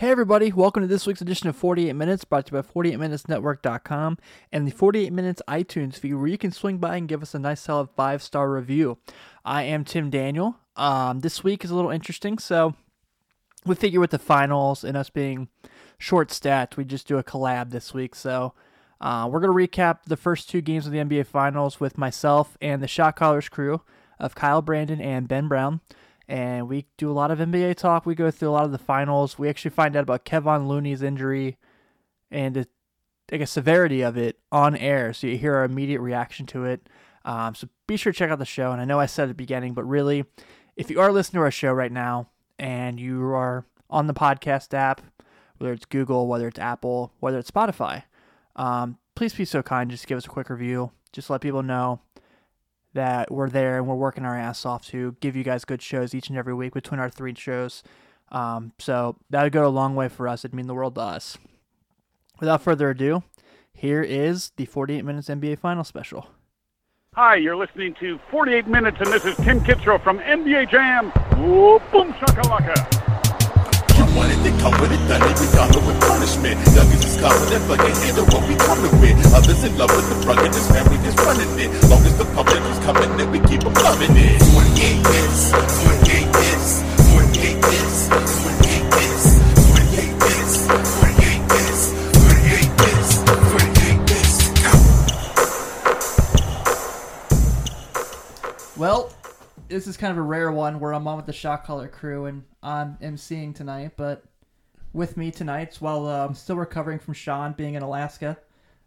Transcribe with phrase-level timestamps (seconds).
[0.00, 4.16] Hey everybody, welcome to this week's edition of 48 Minutes brought to you by 48minutesnetwork.com
[4.50, 7.38] and the 48 Minutes iTunes feed where you can swing by and give us a
[7.38, 8.96] nice solid 5-star review.
[9.44, 10.56] I am Tim Daniel.
[10.74, 12.74] Um, this week is a little interesting, so
[13.66, 15.48] we figure with the finals and us being
[15.98, 18.14] short stacked, we just do a collab this week.
[18.14, 18.54] So
[19.02, 22.56] uh, we're going to recap the first two games of the NBA Finals with myself
[22.62, 23.82] and the Shot Callers crew
[24.18, 25.82] of Kyle Brandon and Ben Brown
[26.30, 28.06] and we do a lot of NBA talk.
[28.06, 29.36] We go through a lot of the finals.
[29.36, 31.58] We actually find out about Kevon Looney's injury
[32.30, 32.68] and the
[33.32, 36.88] I guess severity of it on air, so you hear our immediate reaction to it.
[37.24, 38.72] Um, so be sure to check out the show.
[38.72, 40.24] And I know I said at the beginning, but really,
[40.76, 44.72] if you are listening to our show right now and you are on the podcast
[44.72, 45.00] app,
[45.58, 48.04] whether it's Google, whether it's Apple, whether it's Spotify,
[48.56, 49.90] um, please be so kind.
[49.90, 50.92] Just give us a quick review.
[51.12, 52.00] Just let people know
[52.94, 56.14] that we're there and we're working our ass off to give you guys good shows
[56.14, 57.82] each and every week between our three shows.
[58.30, 60.44] Um, so that would go a long way for us.
[60.44, 61.38] It'd mean the world to us.
[62.38, 63.22] Without further ado,
[63.72, 66.28] here is the 48 Minutes NBA Final Special.
[67.14, 71.10] Hi, you're listening to 48 Minutes, and this is Tim Kitzrow from NBA Jam.
[71.10, 72.99] Whoa, boom shakalaka.
[74.40, 76.56] You wanted to come with it, done it, we done it with punishment.
[76.72, 79.34] Youngest is confident, but can't handle what we coming with.
[79.34, 81.68] Others in love with the drug and this family is running it.
[81.90, 84.40] Long as the public is coming, then we keep them loving it.
[84.40, 86.80] 28 hits, 28 hits,
[87.12, 89.36] 28 hits, 28 hits,
[89.76, 94.40] 28 hits, 28 hits, 28 hits, 28 hits.
[98.78, 99.12] Well,
[99.68, 102.24] this is kind of a rare one where I'm on with the Shot Caller crew
[102.24, 104.24] and I'm emceeing tonight, but
[104.92, 108.38] with me tonight, while uh, I'm still recovering from Sean being in Alaska,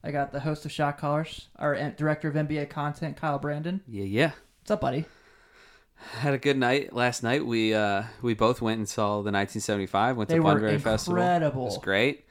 [0.03, 3.81] I got the host of Shot Callers, our director of NBA content, Kyle Brandon.
[3.87, 4.31] Yeah, yeah.
[4.61, 5.05] What's up, buddy?
[6.19, 7.45] Had a good night last night.
[7.45, 10.17] We uh we both went and saw the 1975.
[10.17, 11.21] Went They to Bunbury Festival.
[11.21, 11.65] It incredible.
[11.65, 12.25] was great.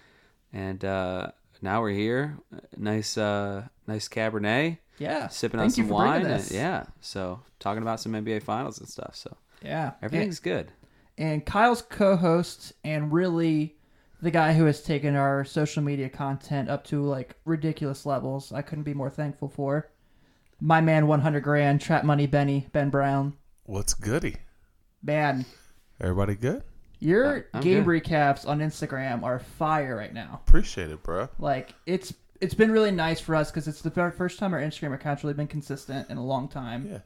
[0.52, 1.28] And uh
[1.62, 2.36] now we're here.
[2.76, 4.76] Nice uh nice Cabernet.
[4.98, 5.28] Yeah.
[5.28, 6.26] Sipping Thank on some wine.
[6.26, 6.84] And, yeah.
[7.00, 9.16] So talking about some NBA finals and stuff.
[9.16, 9.92] So Yeah.
[10.02, 10.70] everything's good.
[11.18, 13.76] And Kyle's co-host and really
[14.20, 18.52] the guy who has taken our social media content up to like ridiculous levels.
[18.52, 19.90] I couldn't be more thankful for.
[20.60, 23.34] My man, 100 grand, trap money, Benny, Ben Brown.
[23.64, 24.36] What's goody?
[25.02, 25.44] Man,
[26.00, 26.62] Everybody good?
[27.00, 28.04] your I'm game good.
[28.04, 30.40] recaps on Instagram are fire right now.
[30.46, 31.28] Appreciate it, bro.
[31.40, 34.94] Like it's it's been really nice for us because it's the first time our Instagram
[34.94, 36.88] account's really been consistent in a long time.
[36.88, 36.98] Yeah.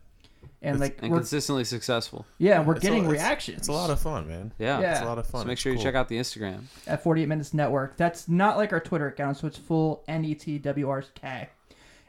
[0.63, 2.25] And It's- like And consistently successful.
[2.39, 3.59] yeah, we're It's a- getting it's- reactions.
[3.59, 4.53] It's a lot of fun, man.
[4.59, 4.81] Yeah.
[4.81, 4.93] Yeah.
[4.93, 5.43] It's a lot of fun.
[5.43, 5.85] So make It's sure you cool.
[5.85, 6.63] check out the Instagram.
[6.87, 7.97] at 48 Minutes Network.
[7.97, 11.49] That's not like our Twitter account, so it's full N E T W R K.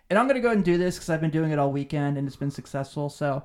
[0.09, 1.71] And I'm going to go ahead and do this because I've been doing it all
[1.71, 3.09] weekend and it's been successful.
[3.09, 3.43] So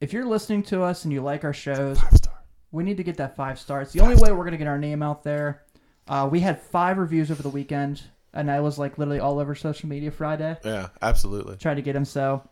[0.00, 2.34] if you're listening to us and you like our shows, Five star.
[2.70, 3.92] we need to get that five stars.
[3.92, 5.62] The only way we're going to get our name out there.
[6.06, 8.02] Uh, we had five reviews over the weekend,
[8.32, 11.56] and I was like literally all over social media Friday Yeah, absolutely.
[11.56, 12.04] trying to get them.
[12.04, 12.48] So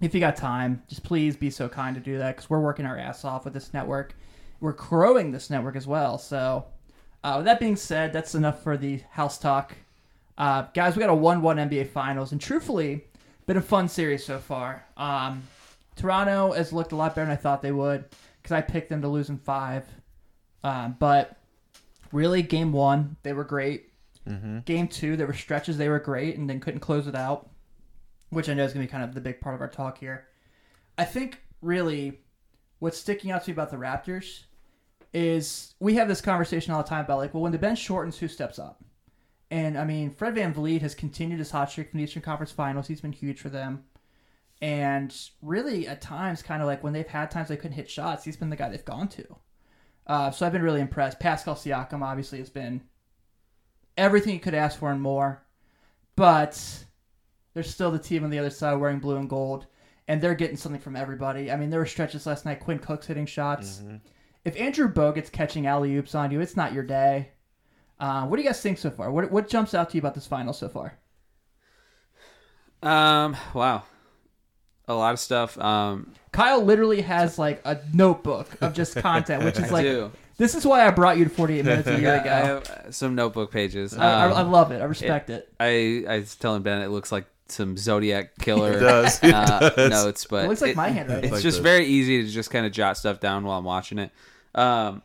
[0.00, 2.86] if you got time, just please be so kind to do that because we're working
[2.86, 4.14] our ass off with this network.
[4.60, 6.18] We're growing this network as well.
[6.18, 6.66] So
[7.24, 9.74] uh, with that being said, that's enough for the house talk.
[10.38, 13.04] Uh, guys, we got a 1 1 NBA Finals, and truthfully,
[13.46, 14.84] been a fun series so far.
[14.96, 15.42] Um,
[15.96, 18.04] Toronto has looked a lot better than I thought they would
[18.42, 19.84] because I picked them to lose in five.
[20.62, 21.36] Um, but
[22.12, 23.90] really, game one, they were great.
[24.64, 27.48] Game two, there were stretches they were great and then couldn't close it out,
[28.30, 29.98] which I know is going to be kind of the big part of our talk
[29.98, 30.26] here.
[30.98, 32.20] I think really
[32.78, 34.44] what's sticking out to me about the Raptors
[35.12, 38.18] is we have this conversation all the time about like, well, when the bench shortens,
[38.18, 38.82] who steps up?
[39.50, 42.88] And I mean, Fred VanVleet has continued his hot streak from the Eastern Conference Finals.
[42.88, 43.84] He's been huge for them.
[44.60, 48.24] And really, at times, kind of like when they've had times they couldn't hit shots,
[48.24, 49.36] he's been the guy they've gone to.
[50.06, 51.20] Uh, so I've been really impressed.
[51.20, 52.82] Pascal Siakam obviously has been
[53.96, 55.44] everything you could ask for and more.
[56.16, 56.85] But
[57.56, 59.64] there's still the team on the other side wearing blue and gold,
[60.08, 61.50] and they're getting something from everybody.
[61.50, 62.60] I mean, there were stretches last night.
[62.60, 63.82] Quinn Cook's hitting shots.
[64.44, 67.30] If Andrew Bogut's catching alley oops on you, it's not your day.
[67.98, 69.10] Uh, what do you guys think so far?
[69.10, 70.98] What what jumps out to you about this final so far?
[72.82, 73.84] Um, wow.
[74.88, 75.58] A lot of stuff.
[75.58, 80.12] Um, Kyle literally has like a notebook of just content, which is I like do.
[80.36, 82.30] this is why I brought you to 48 minutes a year I ago.
[82.30, 83.96] have uh, some notebook pages.
[83.96, 84.80] I, I, Um, I love it.
[84.80, 85.52] I respect it.
[85.58, 89.20] I I was telling Ben it looks like some Zodiac killer It does.
[89.22, 89.90] It uh, does.
[89.90, 91.24] notes, but It looks like it- my handwriting.
[91.24, 91.62] It's Like just this.
[91.62, 94.10] very easy to just kind of jot stuff down while I'm watching it.
[94.54, 95.02] Um,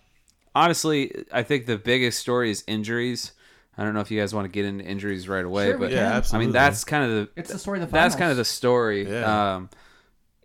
[0.55, 3.33] honestly, I think the biggest story is injuries.
[3.77, 5.91] I don't know if you guys want to get into injuries right away, Sure, but.
[5.91, 8.13] Yeah, I I mean that's kind of the It's the story of the finals.
[8.13, 9.09] that's kind of the story.
[9.09, 9.55] Yeah.
[9.55, 9.69] Um,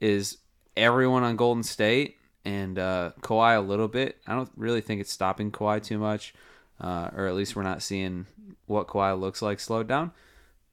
[0.00, 0.38] is
[0.76, 4.18] everyone on Golden State and uh, Kawhi a little bit.
[4.26, 6.34] I don't really think it's stopping Kawhi too much.
[6.80, 8.26] uh, or at least we're not seeing
[8.66, 10.12] what Kawhi looks like slowed down.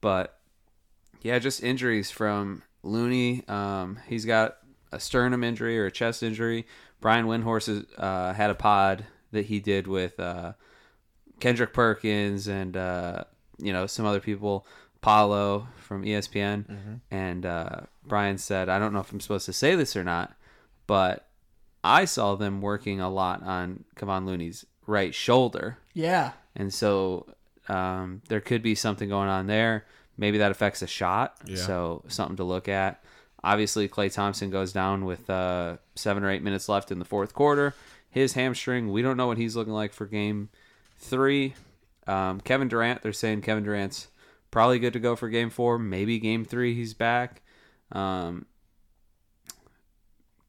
[0.01, 0.37] But
[1.23, 3.43] yeah, just injuries from Looney.
[3.47, 4.57] Um, he's got
[4.91, 6.67] a sternum injury or a chest injury.
[7.01, 10.53] Brian Windhorst has, uh, had a pod that he did with uh,
[11.39, 13.23] Kendrick Perkins and uh,
[13.57, 14.65] you know some other people.
[15.01, 19.75] Paulo from ESPN, and uh, Brian said, "I don't know if I'm supposed to say
[19.75, 20.33] this or not,
[20.87, 21.27] but
[21.83, 26.31] I saw them working a lot on Kevon Looney's right shoulder, Yeah.
[26.55, 27.25] and so
[27.67, 29.85] um, there could be something going on there.
[30.17, 31.57] Maybe that affects a shot, Yeah.
[31.57, 33.03] so something to look at.
[33.43, 37.33] Obviously, Klay Thompson goes down with uh, seven or eight minutes left in the fourth
[37.33, 37.73] quarter.
[38.09, 40.49] His hamstring, we don't know what he's looking like for game
[40.97, 41.55] three.
[42.07, 44.07] Um, Kevin Durant, they're saying Kevin Durant's
[44.51, 45.79] probably good to go for game four.
[45.79, 47.41] Maybe game three, he's back.
[47.91, 48.45] Um,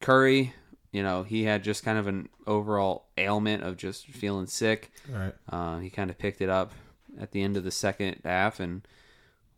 [0.01, 0.53] Curry,
[0.93, 4.93] you know, he had just kind of an overall ailment of just feeling sick.
[5.11, 5.33] Right.
[5.49, 6.73] Uh, he kind of picked it up
[7.19, 8.87] at the end of the second half and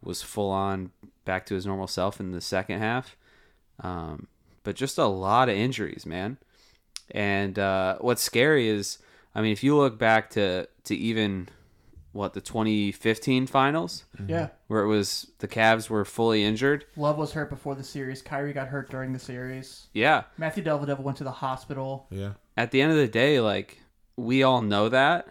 [0.07, 0.91] was full on
[1.25, 3.17] back to his normal self in the second half.
[3.81, 4.29] Um,
[4.63, 6.39] but just a lot of injuries, man.
[7.11, 8.99] And uh, what's scary is,
[9.35, 11.49] I mean, if you look back to to even
[12.13, 14.49] what the 2015 finals, Yeah.
[14.69, 16.87] where it was the Cavs were fully injured.
[16.97, 18.23] Love was hurt before the series.
[18.23, 19.89] Kyrie got hurt during the series.
[19.93, 22.07] Yeah, Matthew Dellavedova went to the hospital.
[22.11, 22.33] Yeah.
[22.57, 23.81] at the end of the day, like
[24.17, 25.29] we all know that,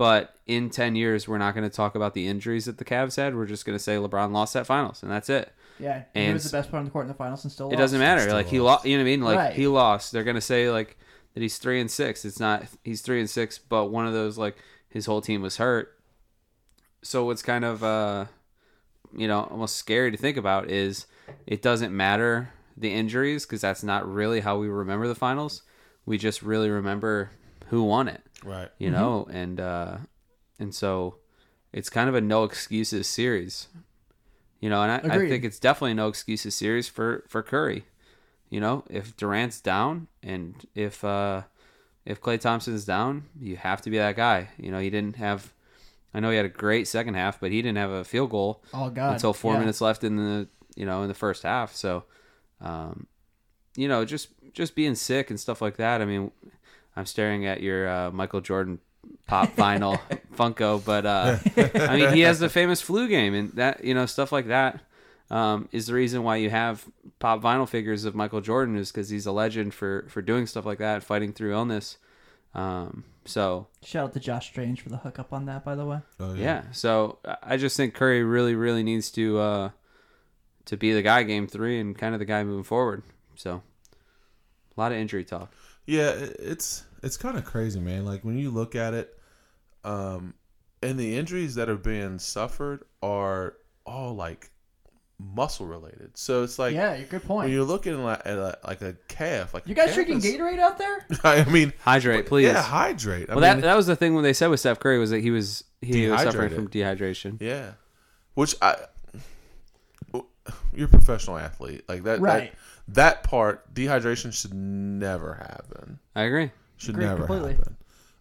[0.00, 3.16] but in 10 years, we're not going to talk about the injuries that the Cavs
[3.18, 3.36] had.
[3.36, 5.52] We're just going to say LeBron lost that finals, and that's it.
[5.78, 6.04] Yeah.
[6.14, 7.72] he And was the best player on the court in the finals and still It
[7.72, 7.80] lost.
[7.80, 8.22] doesn't matter.
[8.22, 8.78] Still Like he lost.
[8.78, 9.20] lost, you know what I mean?
[9.20, 9.52] Like Right.
[9.52, 10.10] he lost.
[10.12, 10.96] They're going to say like
[11.34, 12.24] that he's 3 and 6.
[12.24, 14.56] It's not he's 3 and 6, but one of those like
[14.88, 15.94] his whole team was hurt.
[17.02, 18.24] So what's kind of uh
[19.14, 21.06] you know, almost scary to think about is
[21.46, 25.60] it doesn't matter the injuries because that's not really how we remember the finals.
[26.06, 27.32] We just really remember
[27.68, 28.68] who won it Right.
[28.78, 29.98] you know and uh
[30.58, 31.16] and so
[31.72, 33.68] it's kind of a no excuses series
[34.60, 37.84] you know and I, I think it's definitely a no excuses series for for curry
[38.48, 41.42] you know if durant's down and if uh
[42.04, 45.52] if klay thompson's down you have to be that guy you know he didn't have
[46.14, 48.62] i know he had a great second half but he didn't have a field goal
[48.74, 49.12] Oh God.
[49.12, 49.60] until four Yeah.
[49.60, 51.74] minutes left in the you know in the first half.
[51.74, 52.04] So,
[52.60, 53.06] um,
[53.76, 56.00] you know, just just being sick and stuff like that.
[56.00, 56.30] I mean,
[56.96, 58.78] I'm staring at your uh, Michael Jordan
[59.26, 60.00] pop vinyl
[60.36, 61.38] Funko, but uh,
[61.74, 64.80] I mean, he has the famous flu game, and that you know stuff like that
[65.30, 66.84] um, is the reason why you have
[67.18, 70.66] pop vinyl figures of Michael Jordan is because he's a legend for for doing stuff
[70.66, 71.98] like that, fighting through illness.
[72.54, 76.00] Um, so Shout out to Josh Strange for the hookup on that, by the way.
[76.18, 76.64] Oh, yeah.
[76.72, 79.70] So I just think Curry really, really needs to uh,
[80.64, 83.02] to be the guy game three and kind of the guy moving forward.
[83.36, 83.62] So
[84.76, 85.52] a lot of injury talk.
[85.90, 88.04] Yeah, it's it's kind of crazy, man.
[88.04, 89.18] Like when you look at it,
[89.82, 90.34] um,
[90.82, 93.54] and the injuries that are being suffered are
[93.84, 94.50] all like
[95.18, 96.16] muscle related.
[96.16, 97.50] So it's like yeah, you're good when point.
[97.50, 100.60] you're looking at, at a, like a calf, like You a guys drinking is- Gatorade
[100.60, 101.04] out there?
[101.24, 102.46] I mean, Hydrate, please.
[102.46, 103.28] yeah, hydrate.
[103.28, 105.10] I well, mean, that that was the thing when they said with Steph Curry was
[105.10, 107.40] that he was he was suffering from dehydration.
[107.42, 107.72] Yeah,
[108.34, 108.76] which I,
[110.72, 112.20] you're a professional athlete like that.
[112.20, 112.52] Right.
[112.52, 112.58] That,
[112.94, 115.98] that part, dehydration should never happen.
[116.14, 116.50] I agree.
[116.76, 117.52] Should Agree never completely.
[117.54, 117.76] happen.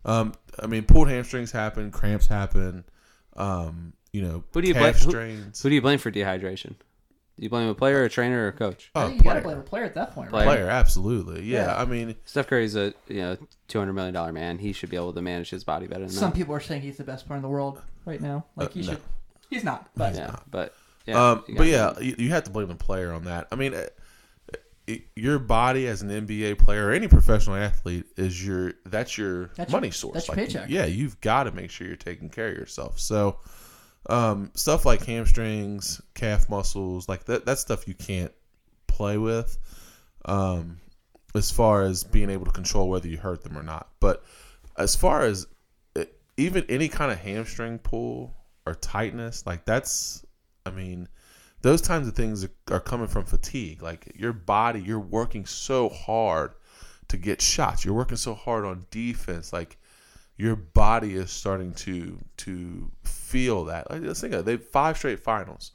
[0.06, 2.84] Um, I mean, pulled hamstrings happen, cramps happen.
[3.38, 4.94] Um, you know, Who do you calf blame?
[5.06, 5.62] Who, strains.
[5.62, 6.76] who do you blame for dehydration?
[7.38, 8.92] Do you blame a player, a trainer, or a coach?
[8.96, 9.36] I oh, think you player.
[9.36, 10.46] gotta blame a player at that point, Player.
[10.46, 10.56] right?
[10.58, 11.44] player, absolutely.
[11.44, 11.82] Yeah, Yeah.
[11.82, 13.38] I mean, Steph Curry's a you know
[13.70, 14.58] two hundred million dollar man.
[14.58, 16.36] He should be able to manage his body better than Some that.
[16.36, 18.46] people are saying he's the best player in the world right now.
[18.58, 18.88] Like Uh, he no.
[18.88, 19.02] should.
[19.50, 19.90] He's not.
[19.96, 23.14] But Yeah, but yeah, um, you but yeah, you, you have to blame the player
[23.14, 23.48] on that.
[23.54, 23.74] I mean,
[25.16, 29.72] your body as an NBA player or any professional athlete is your that's your That's
[29.72, 30.14] your- money source.
[30.16, 30.70] that's your paycheck.
[30.70, 33.00] Yeah, you've got to make sure you're taking care of yourself.
[33.00, 33.40] So,
[34.10, 38.32] um, stuff like hamstrings, calf muscles, like that that stuff you can't
[38.88, 39.58] play with.
[40.26, 40.78] Um,
[41.36, 44.24] as far as being able to control whether you hurt them or not, but
[44.78, 45.46] as far as
[45.96, 46.06] uh,
[46.38, 50.26] even any kind of hamstring pull or tightness, like that's,
[50.66, 51.08] I mean,
[51.62, 53.82] those kinds of things are, coming from fatigue.
[53.82, 56.54] Like your body, you're working so hard
[57.10, 57.84] to get shots.
[57.84, 59.52] You're working so hard on defense.
[59.52, 59.78] Like
[60.38, 63.90] your body is starting to to feel that.
[63.92, 64.46] Like let's think of it.
[64.46, 65.72] They five straight finals.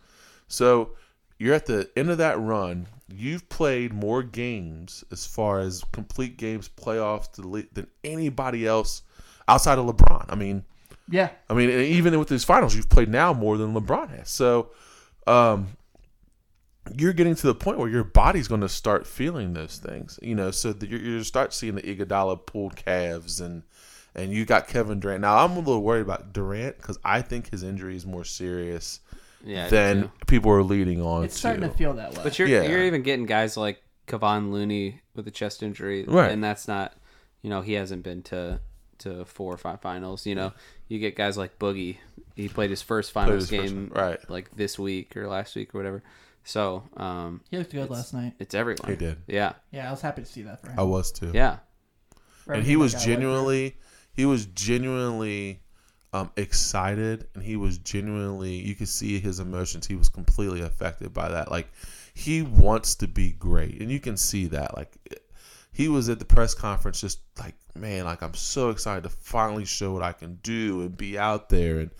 [0.48, 0.92] So
[1.38, 2.86] you're at the end of that run.
[3.08, 7.34] You've played more games as far as complete games, playoffs
[7.74, 9.02] than anybody else
[9.46, 10.24] outside of LeBron.
[10.30, 10.64] I mean,
[11.10, 14.30] yeah, I mean, even with these finals, you've played now more than LeBron has.
[14.30, 14.70] So,
[15.26, 15.68] um,
[16.96, 20.34] you're getting to the point where your body's going to start feeling those things, you
[20.34, 20.50] know.
[20.50, 23.62] So that you're, you're start seeing the Iguodala pulled calves and
[24.14, 25.22] and you got Kevin Durant.
[25.22, 29.00] Now I'm a little worried about Durant because I think his injury is more serious
[29.44, 29.68] Yeah.
[29.68, 31.38] Than people are leading on It's to.
[31.40, 32.20] starting to feel that way.
[32.22, 32.62] But you're Yeah.
[32.62, 36.30] you're even getting guys like Kevon Looney with a chest injury, Right.
[36.30, 36.92] And that's not,
[37.40, 38.60] you know, he hasn't been to
[38.98, 40.26] to four or five finals.
[40.26, 40.52] You know,
[40.88, 41.98] you get guys like Boogie.
[42.34, 44.30] He played his first finals his game, one, right.
[44.30, 46.02] Like this week or last week or whatever.
[46.42, 48.34] So, um, he looked good last night.
[48.38, 48.90] it's everyone.
[48.90, 49.16] He did.
[49.26, 50.78] Yeah, Yeah, I was happy to see that for him.
[50.78, 51.30] I was too.
[51.32, 51.58] yeah.
[52.44, 53.14] For and he was guy went through.
[53.14, 53.76] genuinely
[54.12, 55.60] he was genuinely
[56.12, 61.12] um, excited and he was genuinely you could see his emotions he was completely affected
[61.14, 61.72] by that like
[62.12, 64.92] he wants to be great and you can see that like
[65.74, 69.66] he was at the press conference just like man like i'm so excited to finally
[69.66, 71.90] show what i can do and be out there and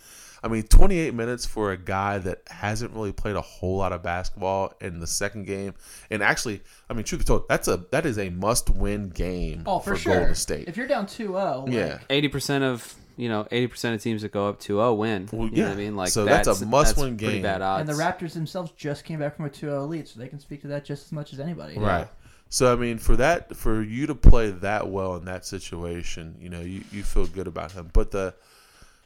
[0.42, 4.02] I mean, 28 minutes for a guy that hasn't really played a whole lot of
[4.02, 5.72] basketball in the second game,
[6.10, 9.78] and actually, I mean, truth be told, that's a that is a must-win game Oh,
[9.78, 10.16] for, sure.
[10.18, 10.68] Golden State.
[10.68, 14.20] If you're down 2-0, like, yeah, Eighty percent of you know eighty percent of teams
[14.20, 15.30] that go up 2-0 win.
[15.32, 15.68] Well, you know yeah.
[15.68, 15.96] what I mean?
[15.96, 17.42] Like So that's a must-win pretty game.
[17.42, 17.88] Bad odds.
[17.88, 20.60] and the Raptors themselves just came back from a 2-0 lead, so they can speak
[20.60, 21.78] to that just as much as anybody.
[21.78, 22.06] Right.
[22.48, 26.48] So I mean, for that, for you to play that well in that situation, you
[26.48, 27.90] know, you, you feel good about him.
[27.92, 28.34] But the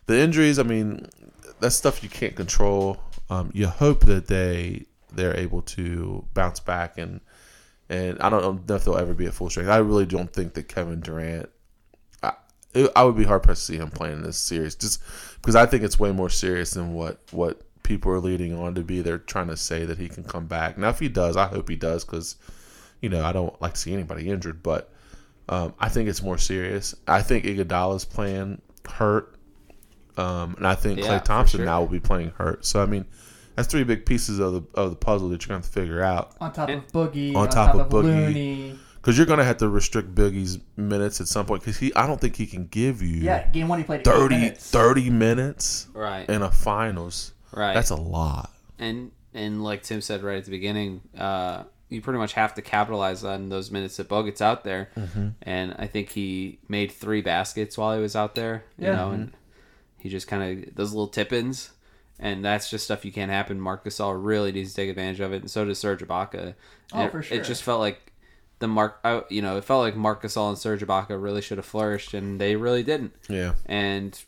[0.07, 1.07] the injuries, I mean,
[1.61, 2.99] that's stuff you can't control.
[3.30, 7.21] Um, you hope that they they're able to bounce back and
[7.88, 9.71] and I don't know if they'll ever be at full strength.
[9.71, 11.49] I really don't think that Kevin Durant.
[12.23, 12.35] I,
[12.95, 15.02] I would be hard pressed to see him playing in this series, just
[15.37, 18.83] because I think it's way more serious than what what people are leading on to
[18.83, 19.00] be.
[19.00, 20.76] They're trying to say that he can come back.
[20.76, 22.37] Now, if he does, I hope he does, because
[23.00, 24.93] you know I don't like to see anybody injured, but
[25.49, 26.95] um, I think it's more serious.
[27.07, 29.35] I think Iguodala's playing hurt,
[30.17, 31.67] um, and I think Yeah, Klay Thompson sure.
[31.67, 32.64] now will be playing hurt.
[32.64, 33.07] So I mean,
[33.57, 35.81] that's three big pieces of the of the puzzle that you're going to have to
[35.81, 36.37] figure out.
[36.40, 38.78] On top of Boogie, On on, top top, of of, Boogie.
[38.97, 41.62] Because you're going to have to restrict Biggie's minutes at some point.
[41.62, 44.19] Because he, I don't think he can give you Yeah, game one he played 30,
[44.21, 44.71] 30 minutes.
[44.71, 46.28] 30 minutes right.
[46.28, 47.33] in a finals.
[47.52, 47.73] right.
[47.75, 48.50] That's a lot.
[48.78, 52.62] and and like Tim said right at the beginning, uh, you pretty much have to
[52.62, 54.90] capitalize on those minutes that Bogut's out there.
[54.97, 55.28] Mm-hmm.
[55.42, 58.64] And I think he made three baskets while he was out there.
[58.78, 58.95] You Yeah.
[58.97, 59.33] know, and
[59.99, 61.71] he just kind of those little tip-ins,
[62.21, 63.59] and that's just stuff you can't happen.
[63.61, 66.54] Marc Gasol really needs to take advantage of it, and so does Serge Ibaka.
[66.92, 67.38] Oh, And for it, sure.
[67.38, 68.12] It just felt like
[68.61, 68.99] the Marc,
[69.30, 72.40] you know, it felt like Marc Gasol and Serge Ibaka really should have flourished, and
[72.40, 73.54] they really didn't Yeah.
[73.66, 74.21] and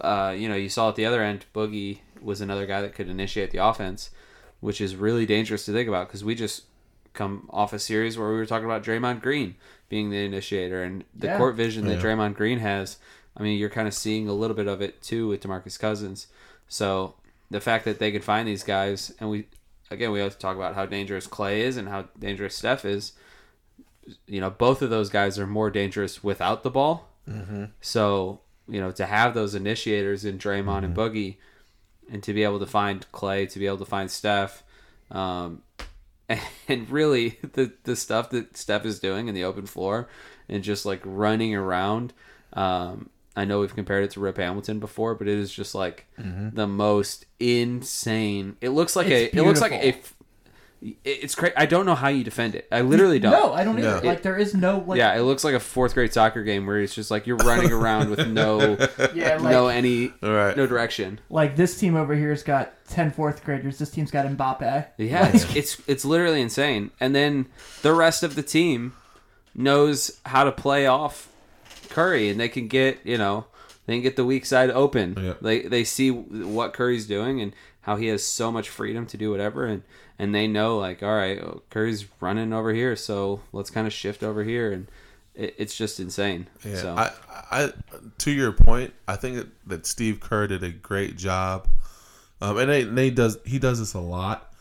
[0.00, 3.08] uh, you know you saw at the other end boogie was another guy that could
[3.08, 4.10] initiate the offense
[4.60, 6.64] which is really dangerous to think about because we just
[7.12, 9.54] come off a series where we were talking about Draymond Green
[9.88, 11.38] being the initiator and the Yeah.
[11.38, 12.02] court vision that Yeah.
[12.02, 12.98] Draymond Green has
[13.36, 16.26] I mean you're kind of seeing a little bit of it too with DeMarcus Cousins.
[16.68, 17.14] So
[17.50, 19.46] the fact that they could find these guys and we
[19.90, 23.12] again we have to talk about how dangerous Klay is and how dangerous Steph is.
[24.26, 27.08] You know both of those guys are more dangerous without the ball.
[27.28, 27.64] Mm-hmm.
[27.80, 31.00] So, you know, to have those initiators in Draymond and mm-hmm.
[31.00, 31.36] Boogie
[32.10, 34.62] and to be able to find Klay, to be able to find Steph,
[35.10, 35.62] um,
[36.68, 40.08] and, really the, the stuff that Steph is doing in the open floor
[40.48, 42.12] and just like running around.
[42.52, 46.06] Um, I know we've compared it to Rip Hamilton before, but it is just like
[46.54, 48.56] the most insane.
[48.60, 49.38] It looks like It's a.
[49.38, 49.94] It looks like a.
[50.94, 51.24] beautiful.
[51.24, 51.54] It's crazy.
[51.56, 52.68] I don't know how you defend it.
[52.70, 53.32] I literally don't.
[53.32, 54.00] No, I don't either.
[54.00, 54.08] No.
[54.08, 56.80] Like there is no like Yeah, it looks like a fourth grade soccer game where
[56.80, 58.58] it's just like you're running around with no
[59.14, 60.56] yeah, like, no any All right.
[60.56, 61.20] no direction.
[61.30, 63.78] like this team over here's got 10 fourth graders.
[63.78, 64.86] This team's got Mbappe.
[64.98, 66.90] Yeah, it's, it's it's literally insane.
[67.00, 67.46] And then
[67.82, 68.94] the rest of the team
[69.54, 71.28] knows how to play off
[71.88, 73.46] Curry, and they can get you know
[73.86, 75.16] they can get the weak side open.
[75.18, 75.34] Yeah.
[75.40, 77.54] They they see what Curry's doing and
[77.86, 79.82] how he has so much freedom to do whatever, and
[80.18, 83.92] and they know like all right, oh, Curry's running over here, so let's kind of
[83.92, 84.88] shift over here, and
[85.36, 86.48] it, it's just insane.
[86.64, 87.12] Yeah, so I,
[87.50, 87.72] I,
[88.18, 91.68] to your point, I think that, that Steve Kerr did a great job,
[92.40, 94.52] um, and they, they does he does this a lot,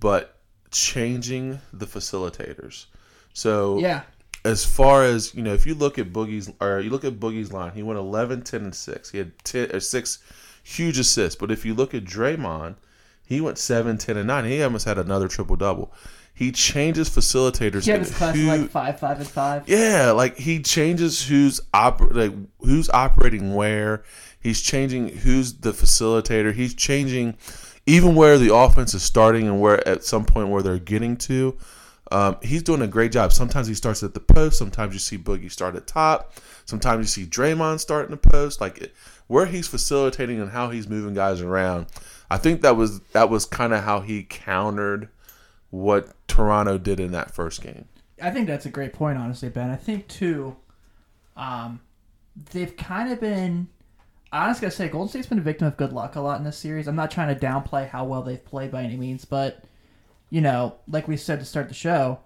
[0.00, 0.36] but
[0.72, 2.86] changing the facilitators.
[3.32, 4.02] So Yeah.
[4.44, 7.52] as far as you know, if you look at Boogie's or you look at Boogie's
[7.52, 9.10] line, he went 11, 10, and six.
[9.10, 10.18] He had 10 or six
[10.62, 11.36] huge assists.
[11.38, 12.76] But if you look at Draymond,
[13.24, 14.44] he went 7, 10, and nine.
[14.44, 15.92] He almost had another triple double.
[16.34, 17.84] He changes facilitators.
[17.84, 19.68] He had his class who- like five, five, and five.
[19.68, 24.02] yeah, like he changes who's oper- like who's operating where.
[24.40, 26.52] He's changing who's the facilitator.
[26.52, 27.36] He's changing
[27.86, 31.56] even where the offense is starting and where at some point where they're getting to.
[32.10, 33.32] Um, he's doing a great job.
[33.32, 34.58] Sometimes he starts at the post.
[34.58, 36.34] Sometimes you see Boogie start at top.
[36.64, 38.60] Sometimes you see Draymond start in the post.
[38.60, 38.94] Like it,
[39.26, 41.86] where he's facilitating and how he's moving guys around.
[42.30, 45.08] I think that was that was kind of how he countered
[45.70, 47.86] what Toronto did in that first game.
[48.22, 49.70] I think that's a great point, honestly, Ben.
[49.70, 50.56] I think too,
[51.36, 51.80] um,
[52.52, 53.68] they've kind of been.
[54.30, 56.44] I was gonna say Golden State's been a victim of good luck a lot in
[56.44, 56.88] this series.
[56.88, 59.64] I'm not trying to downplay how well they've played by any means, but
[60.30, 62.20] you know, like we said to start the show,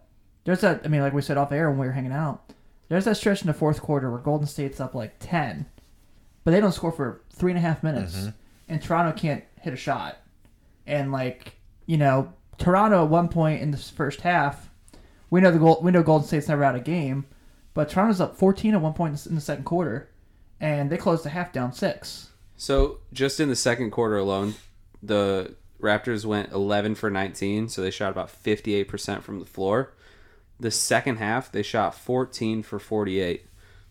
[0.45, 0.83] there's that.
[0.85, 2.53] I mean, like we said off air when we were hanging out,
[2.89, 5.67] there's that stretch in the fourth quarter where Golden State's up like ten,
[6.47, 8.29] but they don't score for three and a half minutes, mm-hmm.
[8.69, 10.19] and Toronto can't hit a shot,
[10.87, 11.55] and like
[11.87, 14.71] you know, Toronto at one point in this first half,
[15.29, 17.27] we know the goal, we know Golden State's never out of game,
[17.75, 20.09] but Toronto's up 14 at one point in the second quarter,
[20.61, 22.29] and they closed the half down six.
[22.57, 24.55] So just in the second quarter alone,
[25.03, 29.95] the Raptors went 11 for 19, so they shot about 58% from the floor.
[30.61, 33.47] The second half, they shot 14 for 48,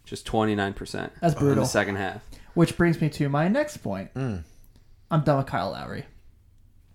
[0.06, 1.66] just 29% That's in brutal.
[1.66, 2.24] the second half.
[2.56, 4.14] Which brings me to my next point.
[4.16, 4.44] Mm.
[5.12, 6.06] I'm done with Kyle Lowry.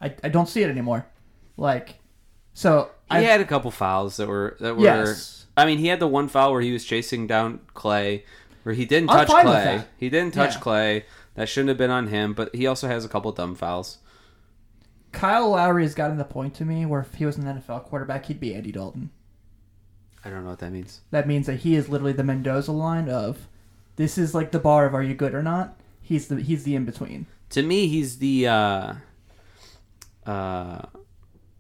[0.01, 1.07] I, I don't see it anymore.
[1.57, 1.97] Like,
[2.55, 4.83] so He I had a couple fouls that were that were.
[4.83, 5.47] Yes.
[5.57, 8.23] I mean, he had the one foul where he was chasing down Klay,
[8.63, 9.85] where he didn't touch Klay.
[9.99, 10.61] He didn't touch Yeah.
[10.61, 11.03] Klay.
[11.35, 12.33] That shouldn't have been on him.
[12.33, 13.99] But he also has a couple dumb fouls.
[15.13, 18.27] Kyle Lowry has gotten the point to me where if he was an NFL quarterback,
[18.27, 19.11] he'd be Andy Dalton.
[20.25, 21.01] I don't know what that means.
[21.11, 23.49] That means that he is literally the Mendoza line of
[24.01, 25.79] this is like the bar of are you good or not.
[26.01, 27.27] He's the he's the in between.
[27.51, 28.95] To me, he's the uh,
[30.25, 30.83] uh,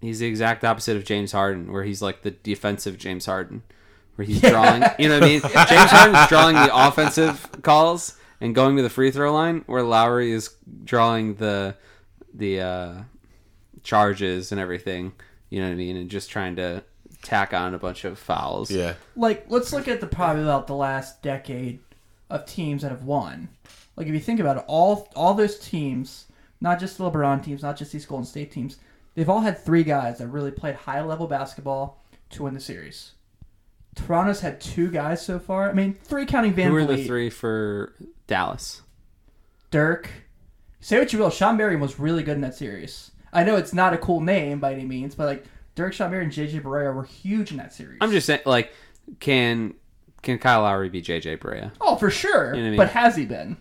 [0.01, 3.63] he's the exact opposite of James Harden, where he's like the defensive James Harden,
[4.15, 4.83] where he's drawing.
[4.99, 5.41] You know what I mean?
[5.43, 10.33] James Harden's drawing the offensive calls and going to the free throw line, where Lowry
[10.33, 10.49] is
[10.83, 11.77] drawing the
[12.33, 12.95] the uh,
[13.83, 15.13] charges and everything.
[15.51, 15.97] You know what I mean?
[15.97, 16.85] And just trying to
[17.21, 18.71] tack on a bunch of fouls.
[18.71, 18.95] Yeah.
[19.15, 21.81] like let's look at the probably about the last decade
[22.31, 23.49] of teams that have won.
[23.97, 26.27] Like if you think about it, all all those teams,
[26.61, 28.79] not just the LeBron teams, not just these Golden State teams,
[29.15, 33.13] they've all had three guys that really played high level basketball to win the series.
[33.97, 35.69] Toronto's had two guys so far.
[35.69, 37.95] I mean, three counting Van Who are the three for
[38.27, 38.83] Dallas?
[39.71, 40.11] Dirk.
[40.81, 43.11] Say what you will, Shawn Marion was really good in that series.
[43.33, 46.31] I know it's not a cool name by any means, but like Dirk, Shawn Marion,
[46.31, 47.99] and JJ Barea were huge in that series.
[48.01, 48.73] I'm just saying, like,
[49.19, 49.75] can
[50.23, 51.73] can Kyle Lowry be JJ Barea?
[51.81, 52.77] oh for sure, You know what I mean?
[52.77, 53.57] but has he been?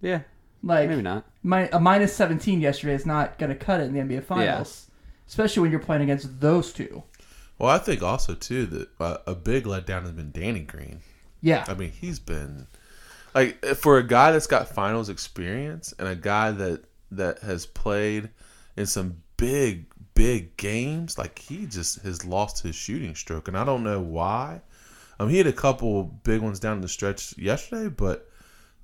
[0.00, 0.20] Yeah,
[0.62, 1.26] Like maybe not.
[1.42, 4.90] mi- a minus 17 yesterday is not going to cut it in the NBA Finals,
[5.28, 7.02] especially when you're playing against those two.
[7.58, 11.00] Well, I think also too that uh, a big letdown has been Danny Green.
[11.42, 12.66] Yeah, I mean, he's been
[13.34, 18.30] like for a guy that's got finals experience and a guy that that has played
[18.76, 21.18] in some big big games.
[21.18, 24.62] Like he just has lost his shooting stroke, and I don't know why.
[25.20, 28.28] Um, he had a couple big ones down the stretch yesterday, but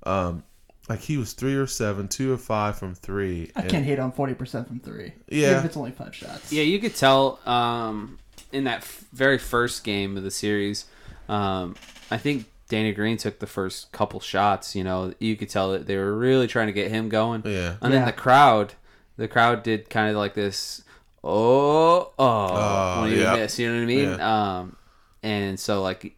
[0.03, 0.43] um,
[0.87, 3.51] like he was three or seven, two or five from three.
[3.55, 5.13] I and- can't hit on 40% from three.
[5.27, 5.47] Yeah.
[5.47, 6.51] Even if it's only five shots.
[6.53, 8.19] Yeah, you could tell um,
[8.51, 10.85] in that f- very first game of the series.
[11.27, 11.75] Um,
[12.11, 14.75] I think Danny Green took the first couple shots.
[14.75, 17.41] You know, you could tell that they were really trying to get him going.
[17.45, 17.77] Yeah.
[17.81, 18.75] and then the crowd,
[19.17, 20.83] the crowd did kind of like this.
[21.23, 23.35] Oh, oh, Oh, when you yeah.
[23.35, 24.09] miss, you know what I mean?
[24.09, 24.57] Yeah.
[24.59, 24.75] Um,
[25.23, 26.15] and so like,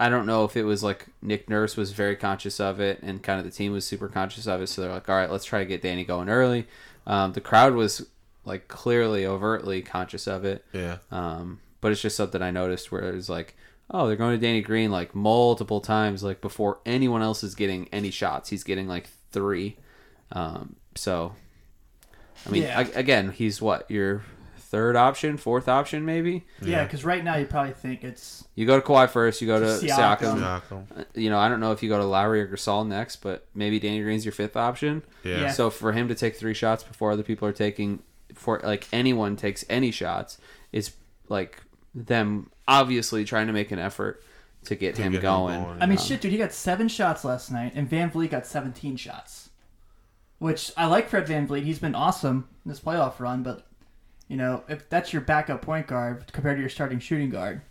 [0.00, 3.22] I don't know if it was like Nick Nurse was very conscious of it, and
[3.22, 4.68] kind of the team was super conscious of it.
[4.68, 6.66] So they're like, all right, let's try to get Danny going early.
[7.06, 8.06] Um, the crowd was
[8.44, 10.64] like clearly, overtly conscious of it.
[10.72, 10.98] Yeah.
[11.10, 13.56] Um, but it's just something I noticed where it was like,
[13.90, 17.88] oh, they're going to Danny Green like multiple times, like before anyone else is getting
[17.92, 18.48] any shots.
[18.48, 19.76] He's getting like three.
[20.32, 21.34] Um, so,
[22.46, 22.78] I mean, Yeah.
[22.78, 24.22] I, again, he's what your
[24.70, 26.44] third option, fourth option, maybe.
[26.62, 29.40] Yeah, because right now you probably think it's You go to Kawhi first.
[29.40, 30.18] You go to Siakam.
[30.18, 30.62] Siakam.
[30.62, 30.84] Siakam.
[31.00, 33.46] Uh, You know, I don't know if you go to Lowry or Gasol next, but
[33.54, 35.02] maybe Danny Green's your fifth option.
[35.24, 35.40] Yeah.
[35.42, 35.50] Yeah.
[35.50, 39.36] So for him to take three shots before other people are taking, before like anyone
[39.36, 40.38] takes any shots,
[40.72, 40.92] is
[41.28, 41.62] like
[41.94, 44.22] them obviously trying to make an effort
[44.66, 45.62] to get him get him going.
[45.64, 45.82] going.
[45.82, 49.48] I mean, shit, dude, he got seven shots last night, and VanVleet got 17 shots.
[50.38, 51.64] Which I like Fred VanVleet.
[51.64, 53.66] He's been awesome in this playoff run, but,
[54.30, 57.62] you know, if that's your backup point guard compared to your starting shooting guard.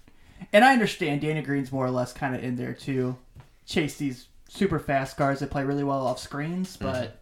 [0.52, 3.18] And I understand Danny Green's more or less kind of in there to
[3.66, 7.22] chase these super fast guards that play really well off screens, but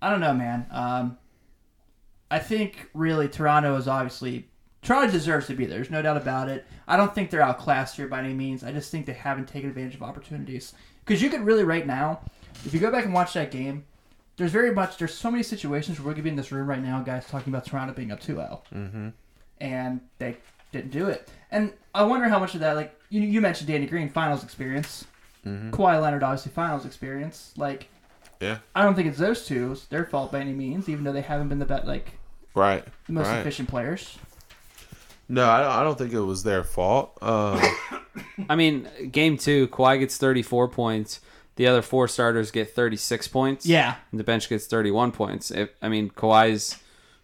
[0.00, 0.66] I don't know, man.
[0.70, 1.18] Um,
[2.30, 4.48] I think really Toronto is obviously
[4.80, 5.76] Toronto deserves to be there.
[5.76, 6.64] There's no doubt about it.
[6.88, 8.64] I don't think they're outclassed here by any means.
[8.64, 10.72] I just think they haven't taken advantage of opportunities.
[11.04, 12.20] Because you could really right now,
[12.64, 13.84] if you go back and watch that game,
[14.36, 16.82] there's very much there's so many situations where we could be in this room right
[16.82, 19.08] now, guys talking about Toronto being up 2-0, mm-hmm.
[19.60, 20.36] and they
[20.72, 21.28] didn't do it.
[21.50, 25.06] And I wonder how much of that, like you, you mentioned, Danny Green finals experience,
[25.46, 27.52] Kawhi Leonard obviously finals experience.
[27.56, 27.88] Like
[28.40, 28.58] Yeah.
[28.74, 29.72] I don't think it's those two.
[29.72, 32.12] It's their fault by any means, even though they haven't been the best, like
[32.54, 32.84] Right.
[33.06, 33.40] the most right.
[33.40, 34.18] efficient players.
[35.28, 37.18] No, I don't, I don't think it was their fault.
[37.20, 37.60] Um,
[38.48, 41.20] I mean, game two, Kawhi gets 34 points,
[41.56, 43.66] the other four starters get 36 points.
[43.66, 43.96] Yeah.
[44.10, 45.50] And the bench gets 31 points.
[45.50, 46.78] If, I mean, Kawhi's,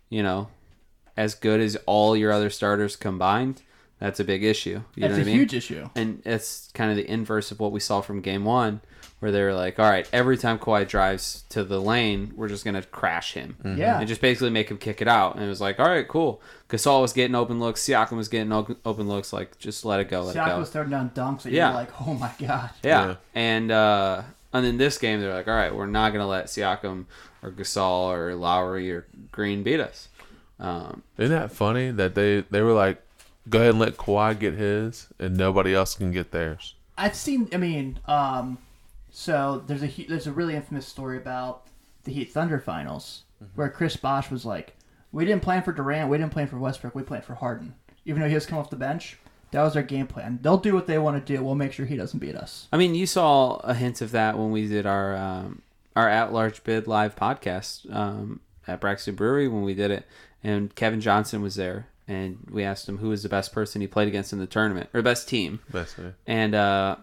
[0.08, 0.48] you know,
[1.16, 3.62] as good as all your other starters combined.
[3.98, 4.82] That's a big issue.
[4.96, 5.36] You That's know a what I mean?
[5.36, 5.88] huge issue.
[5.94, 8.80] And it's kind of the inverse of what we saw from game one,
[9.22, 12.64] where they were like, all right, every time Kawhi drives to the lane, we're just
[12.64, 13.54] going to crash him.
[13.78, 14.00] Yeah.
[14.00, 15.36] And just basically make him kick it out.
[15.36, 16.42] And it was like, all right, cool.
[16.68, 17.82] Gasol was getting open looks.
[17.84, 19.32] Siakam was getting open looks.
[19.32, 20.22] Like, just let it go.
[20.24, 20.58] Let it Siakam go.
[20.58, 21.68] was throwing down dunks that Yeah.
[21.68, 22.70] you're like, oh my god.
[22.82, 23.06] Yeah.
[23.06, 23.14] Yeah.
[23.36, 27.04] And uh and in this game they're like, all right, we're not gonna let Siakam
[27.44, 30.08] or Gasol or Lowry or Green beat us.
[30.58, 33.00] Um, Isn't that funny that they they were like,
[33.48, 36.74] go ahead and let Kawhi get his, and nobody else can get theirs.
[36.98, 37.48] I've seen.
[37.52, 38.58] I mean, um,
[39.12, 41.66] so there's a there's a really infamous story about
[42.04, 43.22] the Heat Thunder finals
[43.54, 44.74] where Chris Bosh was like,
[45.12, 48.20] "We didn't plan for Durant, we didn't plan for Westbrook, we planned for Harden." Even
[48.22, 49.18] though he was coming off the bench,
[49.52, 50.40] that was their game plan.
[50.42, 51.42] They'll do what they want to do.
[51.44, 52.66] We'll make sure he doesn't beat us.
[52.72, 55.62] I mean, you saw a hint of that when we did our um,
[55.94, 60.04] our at large bid live podcast um, at Braxton Brewery when we did it,
[60.42, 63.86] and Kevin Johnson was there, and we asked him who was the best person he
[63.86, 66.12] played against in the tournament or best team, Best way.
[66.26, 66.96] and uh,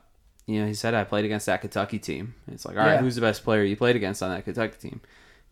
[0.50, 2.34] you know he said I played against that Kentucky team.
[2.52, 3.02] It's like, all right, Yeah.
[3.02, 5.02] who's the best player you played against on that Kentucky team?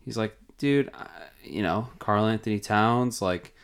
[0.04, 1.06] He's like, dude, I,
[1.44, 3.54] you know, Karl-Anthony Towns, like,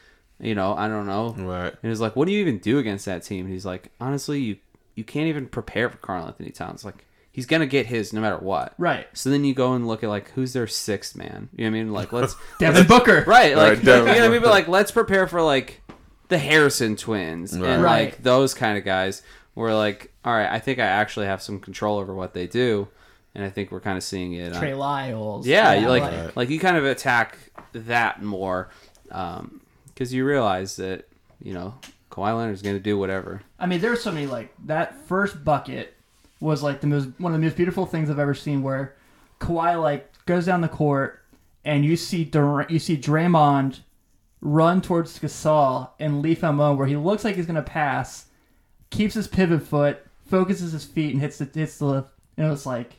[0.41, 1.73] you know, I don't know, Right.
[1.83, 4.41] and he's like, "What do you even do against that team?" And he's like, "Honestly,
[4.41, 4.57] you
[4.95, 6.85] you can't even prepare for Karl-Anthony Towns.
[6.85, 9.07] Like, he's gonna get his no matter what." Right.
[9.13, 11.49] So then you go and look at like who's their sixth man.
[11.57, 11.93] You know what I mean?
[11.93, 13.25] Like, let's Devin Booker.
[13.27, 14.41] right, like Right, you know what I mean?
[14.43, 15.81] But like, let's prepare for like
[16.29, 17.69] the Harrison twins Right.
[17.71, 18.05] and Right.
[18.13, 19.23] like those kind of guys.
[19.55, 22.89] Where like, all right, I think I actually have some control over what they do,
[23.35, 24.53] and I think we're kind of seeing it.
[24.53, 25.47] on- Trey Lyles.
[25.47, 26.37] yeah, you like Right.
[26.37, 27.39] like you kind of attack
[27.73, 28.69] that more
[29.11, 31.07] um, because you realize that
[31.41, 31.75] you know
[32.11, 33.43] Kawhi Leonard's going to do whatever.
[33.59, 35.95] I mean, there's so many like that first bucket
[36.41, 38.63] was like the most one of the most beautiful things I've ever seen.
[38.63, 38.97] Where
[39.41, 41.23] Kawhi like goes down the court
[41.65, 43.81] and you see Dur- you see Draymond
[44.41, 48.27] run towards Gasol and leave him alone, where he looks like he's gonna pass,
[48.95, 52.07] keeps his pivot foot, focuses his feet, and hits the hits the.
[52.37, 52.93] You know, it's like.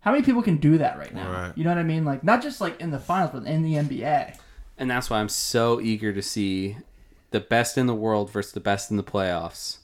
[0.00, 1.30] How many people can do that right now?
[1.30, 1.52] Right.
[1.58, 2.06] You know what I mean?
[2.06, 4.34] Like not just like in the finals, but in the NBA.
[4.78, 6.76] And that's why I'm so eager to see
[7.32, 9.76] the best in the world versus the best in the playoffs.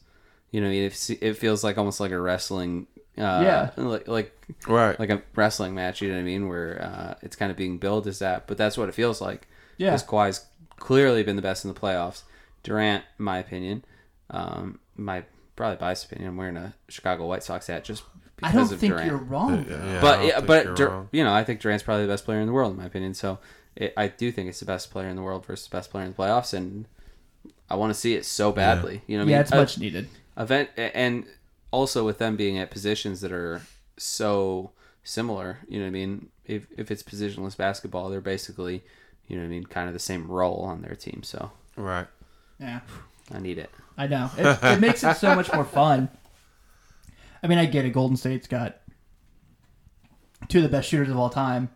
[0.51, 2.87] You know, it, it feels like almost like a wrestling,
[3.19, 3.71] uh, Yeah.
[3.77, 4.33] like like
[4.67, 4.99] Right.
[4.99, 6.01] like a wrestling match.
[6.01, 6.49] You know what I mean?
[6.49, 9.49] Where uh, it's kind of being billed as that, but that's what it feels like.
[9.77, 9.91] Yeah.
[9.91, 10.47] because Kawhi's
[10.79, 12.23] clearly been the best in the playoffs.
[12.63, 13.85] Durant, in my opinion,
[14.31, 15.25] um, my
[15.57, 18.03] probably biased opinion, I'm wearing a Chicago White Sox hat just
[18.43, 19.07] I because don't of think Durant.
[19.09, 19.67] you're wrong.
[19.69, 21.09] Yeah, but yeah, but you're Dur- wrong.
[21.13, 23.15] you know, I think Durant's probably the best player in the world, in my opinion.
[23.15, 23.39] So
[23.75, 26.05] it, I do think it's the best player in the world versus the best player
[26.05, 26.87] in the playoffs, and
[27.71, 29.03] I want to see it so badly.
[29.07, 29.41] You know, what I Yeah, mean?
[29.43, 30.09] it's A- much needed.
[30.37, 31.25] event and
[31.71, 33.63] also with them being at positions that are
[33.97, 34.71] so
[35.03, 35.59] similar.
[35.69, 36.29] You know what I mean?
[36.45, 38.85] If if it's positionless basketball, they're basically
[39.29, 41.23] you know what I mean, kind of the same role on their team.
[41.25, 42.07] So Right.
[42.61, 42.81] Yeah.
[43.33, 43.71] I need it.
[43.97, 44.31] I know.
[44.37, 46.09] It, it makes it so much more fun.
[47.43, 47.91] I mean, I get it.
[47.91, 48.81] Golden State's got
[50.49, 51.71] two of the best shooters of all time.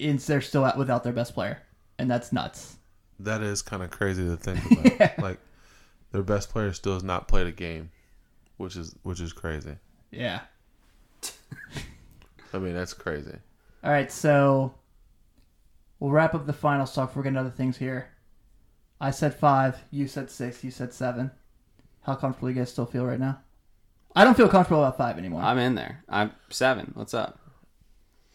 [0.00, 1.60] And they're still out without their best player.
[1.98, 2.76] And that's nuts.
[3.18, 4.60] That is kind of crazy to think
[5.00, 5.18] about.
[5.18, 5.38] Like
[6.12, 7.90] their best player still has not played a game,
[8.56, 9.76] which is which is crazy.
[10.10, 10.40] Yeah.
[12.54, 13.34] I mean, that's crazy.
[13.84, 14.74] All right, so
[16.00, 18.08] we'll wrap up the final talk before we get into other things here.
[19.00, 19.76] I said five.
[19.90, 20.62] You said six.
[20.64, 21.30] You said seven.
[22.02, 23.40] How comfortable you guys still feel right now?
[24.16, 25.42] I don't feel comfortable about five anymore.
[25.42, 26.02] I'm in there.
[26.08, 26.90] I'm seven.
[26.94, 27.38] What's up?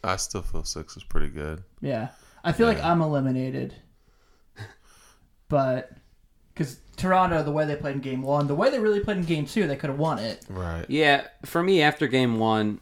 [0.04, 1.63] I still feel six is pretty good.
[1.82, 2.10] Yeah.
[2.43, 3.73] I feel like I'm eliminated.
[5.49, 5.91] But
[6.54, 9.23] because Toronto, the way they played in game one, the way they really played in
[9.23, 10.43] game two, they could have won it.
[10.49, 10.86] Right.
[10.88, 12.80] Yeah, for me after game one,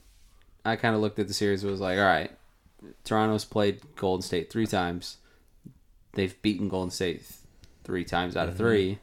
[0.63, 1.63] I kind of looked at the series.
[1.63, 2.31] and was like, all right,
[3.03, 5.17] Toronto's played Golden State three times.
[6.13, 7.39] They've beaten Golden State th-
[7.91, 8.63] three times out of mm-hmm.
[8.63, 8.99] three.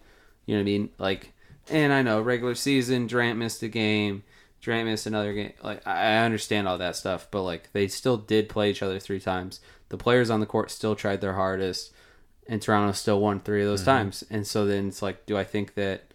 [0.46, 0.88] You know what I mean?
[0.96, 1.34] Like,
[1.68, 4.22] and I know regular season, Durant missed a game.
[4.62, 5.52] Durant missed another game.
[5.62, 8.98] Like, I I understand all that stuff, but like, they still did play each other
[8.98, 9.60] three times.
[9.90, 11.92] The players on the court still tried their hardest,
[12.46, 13.90] and Toronto still won three of those mm-hmm.
[13.90, 14.24] times.
[14.30, 16.14] And so then it's like, do I think that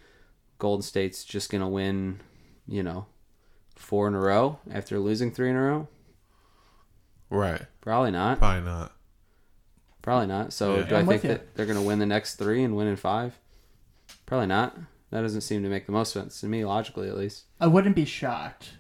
[0.58, 2.22] Golden State's just gonna win?
[2.68, 3.06] You know,
[3.76, 5.88] four in a row after losing three in a row?
[7.30, 7.62] Right.
[7.82, 8.40] Probably not.
[8.40, 8.94] Probably not.
[10.04, 10.54] Probably not.
[10.54, 10.84] So Yeah.
[10.84, 11.30] do I I'm think you.
[11.30, 13.40] that they're going to win the next three and win in five?
[14.28, 14.78] Probably not.
[15.10, 17.44] That doesn't seem to make the most sense to me, logically at least.
[17.60, 18.74] I wouldn't be shocked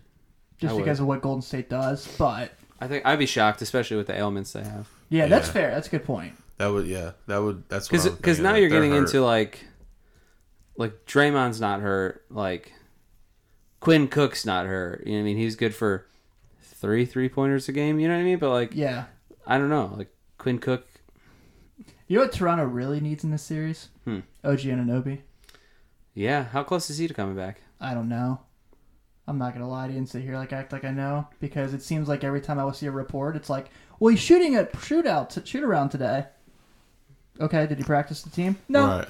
[0.59, 0.83] just I would.
[0.83, 2.07] because of what Golden State does.
[2.17, 4.89] But I think I'd be shocked, especially with the ailments they have.
[5.09, 5.53] yeah, that's Yeah.
[5.53, 5.71] fair.
[5.71, 6.33] That's a good point.
[6.57, 7.11] That would yeah.
[7.27, 9.05] That would that's what I'm Because now like, you're they're getting hurt.
[9.05, 9.65] into like,
[10.77, 12.25] like Draymond's not hurt.
[12.29, 12.73] Like
[13.79, 15.03] Quinn Cook's not hurt.
[15.05, 15.37] You know what I mean?
[15.37, 16.05] He's good for
[16.61, 17.99] three three pointers a game.
[17.99, 18.39] You know what I mean?
[18.39, 19.05] But like, Yeah.
[19.47, 19.93] I don't know.
[19.97, 20.87] Like Quinn Cook,
[22.13, 23.89] You know what Toronto really needs in this series?
[24.03, 24.19] Hmm.
[24.43, 25.21] OG Anunoby.
[26.13, 26.43] yeah.
[26.43, 27.61] How close is he to coming back?
[27.81, 28.39] I don't know.
[29.27, 31.73] I'm not gonna lie to you and sit here like act like I know because
[31.73, 34.53] it seems like every time I will see a report, it's like, well, he's shooting
[34.53, 36.27] at shootout t- shoot around today.
[37.41, 38.57] Okay, did he practice the team?
[38.69, 38.85] No.
[38.99, 39.07] Right.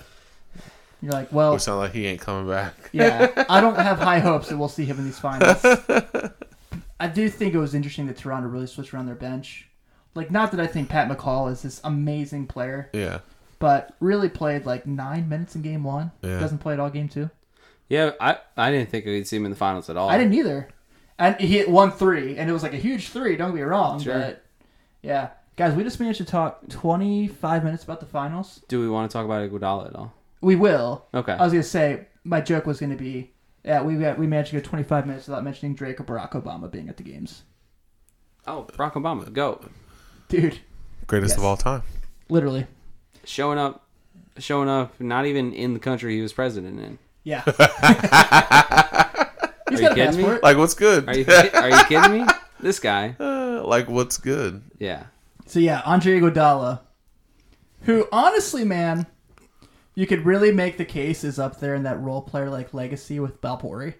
[1.02, 2.74] You're like, well, it sound like he ain't coming back.
[2.94, 3.44] yeah.
[3.50, 5.62] I don't have high hopes that we'll see him in these finals.
[7.02, 9.68] I do think it was interesting that Toronto really switched around their bench.
[10.16, 13.20] Like, not that I think Pat McCaw is this amazing player, Yeah.
[13.60, 16.12] but really played like nine minutes in game one.
[16.22, 16.40] Yeah.
[16.40, 17.30] Doesn't play at all game two.
[17.90, 20.10] Yeah, I I didn't think we'd see him in the finals at all.
[20.10, 20.70] I didn't either.
[21.20, 23.36] And he hit one three, and it was like a huge three.
[23.36, 24.14] Don't get me wrong, Sure.
[24.18, 24.44] but
[25.02, 28.62] yeah, guys, we just managed to talk twenty five minutes about the finals.
[28.68, 30.14] Do we want to talk about Iguodala at all?
[30.42, 31.06] We will.
[31.14, 31.34] Okay.
[31.34, 33.32] I was gonna say my joke was gonna be,
[33.64, 36.32] yeah, we got, we managed to go twenty five minutes without mentioning Drake or Barack
[36.32, 37.44] Obama being at the games.
[38.48, 39.60] oh, Barack Obama, go
[40.42, 40.60] Dude,
[41.08, 41.84] Greatest of all time.
[42.30, 42.66] literally,
[43.24, 43.86] showing up,
[44.40, 45.00] showing up.
[45.00, 46.98] Not even in the country he was president in.
[47.24, 47.44] yeah.
[49.70, 50.40] He's Are got a you kidding me?
[50.44, 51.08] Like, what's good?
[51.08, 52.26] Are you are you kidding me?
[52.60, 54.62] This guy, Uh, like, what's good?
[54.80, 55.04] yeah.
[55.46, 56.80] So yeah, Andre Iguodala,
[57.82, 59.06] who honestly, man,
[59.96, 63.20] you could really make the case is up there in that role player like legacy
[63.20, 63.96] with Bob Horry.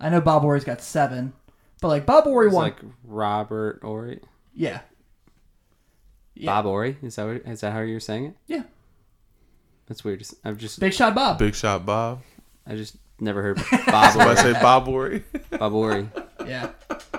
[0.00, 1.34] I know Bob Horry's got seven,
[1.82, 2.64] but like Bob Horry It's won.
[2.64, 4.20] like Robert Ory,
[4.54, 4.80] yeah,
[6.34, 6.46] Yeah.
[6.46, 6.96] Bob Ory.
[7.02, 8.34] Is that what, is that how you're saying it?
[8.46, 8.62] yeah,
[9.86, 10.24] That's weird.
[10.44, 11.38] I've just Big Shot Bob.
[11.38, 12.22] Big shot Bob.
[12.66, 14.36] I just never heard Bob So I Ory.
[14.36, 15.24] say Bob Worry.
[15.50, 16.08] Bob Ory.
[16.46, 16.70] Yeah,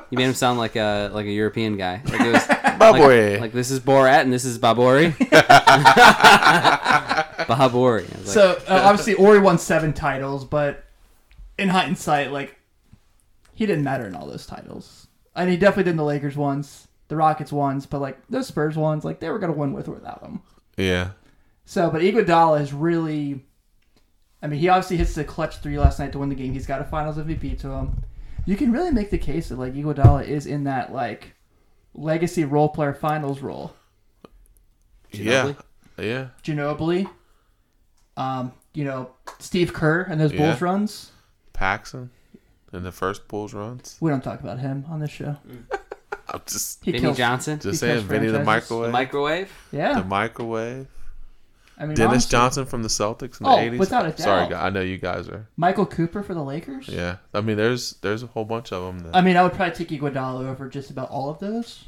[0.10, 2.02] You made him sound like a like a European guy.
[2.06, 2.45] Like it was
[2.80, 3.38] Bob like, Worry.
[3.39, 5.13] like this is Borat and this is Bob Ory.
[7.47, 8.04] Bob Ory.
[8.04, 10.84] I was like, so uh, obviously Ori won seven titles, but
[11.58, 12.56] in hindsight, like
[13.54, 15.08] he didn't matter in all those titles.
[15.36, 18.76] And he definitely did in the Lakers ones, the Rockets ones, but like those Spurs
[18.76, 20.41] ones, like they were gonna win with or without him.
[20.78, 21.12] yeah.
[21.65, 23.45] So, but Iguodala is really.
[24.41, 26.52] I mean, he obviously hits the clutch three last night to win the game.
[26.52, 28.04] He's got a Finals MVP to him.
[28.45, 31.34] You can really make the case that like Iguodala is in that like
[31.93, 33.73] legacy role player Finals role.
[35.12, 35.54] Yeah.
[35.97, 36.28] Yeah.
[36.43, 37.08] Ginobili,
[38.17, 40.65] um, you know Steve Kerr and those Bulls Yeah.
[40.65, 41.12] runs.
[41.54, 42.10] Paxson
[42.73, 43.97] in the first Bulls runs.
[44.02, 45.38] We don't talk about him on this show.
[46.29, 47.17] I'm just He Vinny kills.
[47.17, 48.69] Johnson, just He saying kills Vinny the franchises.
[48.69, 48.91] the microwave.
[48.91, 49.51] microwave.
[49.71, 50.88] Yeah, the microwave.
[51.77, 53.79] I mean Dennis honestly, Johnson from the Celtics in the Oh, 80s.
[53.79, 54.19] without a doubt.
[54.19, 55.47] Sorry, guy- I know you guys are.
[55.57, 56.88] Michael Cooper for the Lakers.
[56.88, 57.17] Yeah.
[57.33, 58.99] I mean, there's there's a whole bunch of them.
[59.12, 61.86] That, I mean, I would probably take Iguodala over just about all of those.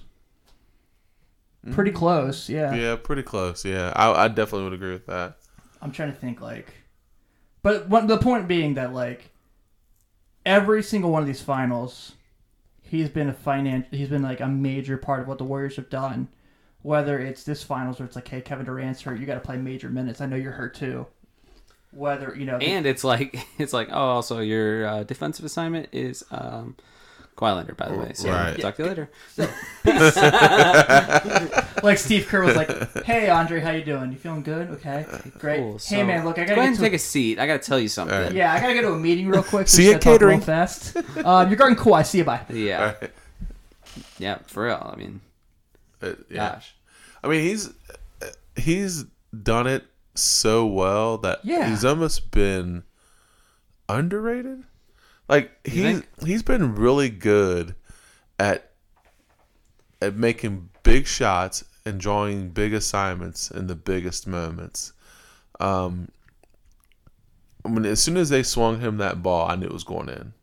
[1.64, 1.74] Mm-hmm.
[1.76, 2.74] Pretty close, yeah.
[2.76, 3.64] yeah, pretty close.
[3.66, 5.38] Yeah, I, I definitely would agree with that.
[5.82, 6.74] I'm trying to think like,
[7.64, 9.30] but one, the point being that like
[10.46, 12.14] every single one of these finals,
[12.86, 15.90] he's been a finan- He's been like a major part of what the Warriors have
[15.90, 16.30] done.
[16.82, 19.58] Whether it's this finals or it's like, hey, Kevin Durant's hurt, you got to play
[19.58, 20.22] major minutes.
[20.22, 21.08] I know you're hurt too.
[21.92, 26.24] Whether you know, And it's like it's like oh, also your uh, defensive assignment is
[26.30, 26.76] um,
[27.38, 28.14] Kawhi by the way.
[28.14, 28.58] So Right.
[28.60, 29.10] talk to you later.
[31.84, 34.12] like Steve Kerr was like, "Hey, Andre, how you doing?
[34.12, 34.70] You feeling good?
[34.72, 35.06] Okay,
[35.38, 35.60] great.
[35.60, 35.78] Cool.
[35.86, 37.38] hey, man, look, I gotta ahead and to take a seat.
[37.40, 38.16] I got to tell you something.
[38.16, 38.34] Alright.
[38.34, 39.68] yeah, I gotta go to a meeting real quick.
[39.70, 40.42] See so ya, just gotta talk real catering.
[40.42, 40.98] fast.
[41.26, 42.06] Um, you're going Kawhi.
[42.06, 42.24] See you.
[42.24, 42.42] Bye.
[42.50, 42.94] Yeah.
[43.02, 43.12] Right.
[44.18, 44.92] Yeah, for real.
[44.94, 45.22] I mean,
[46.02, 46.52] Uh, yeah.
[46.54, 46.74] gosh.
[47.24, 47.70] I mean, he's
[48.56, 49.06] he's
[49.44, 49.84] done it
[50.16, 51.70] so well that Yeah.
[51.70, 52.84] he's almost been
[53.90, 54.64] underrated.
[55.28, 57.76] Like he's he's been really good
[58.40, 58.72] at
[60.02, 64.94] at making big shots and drawing big assignments in the biggest moments.
[65.60, 66.10] Um,
[67.64, 70.10] I mean, as soon as they swung him that ball, I knew it was going
[70.10, 70.34] in.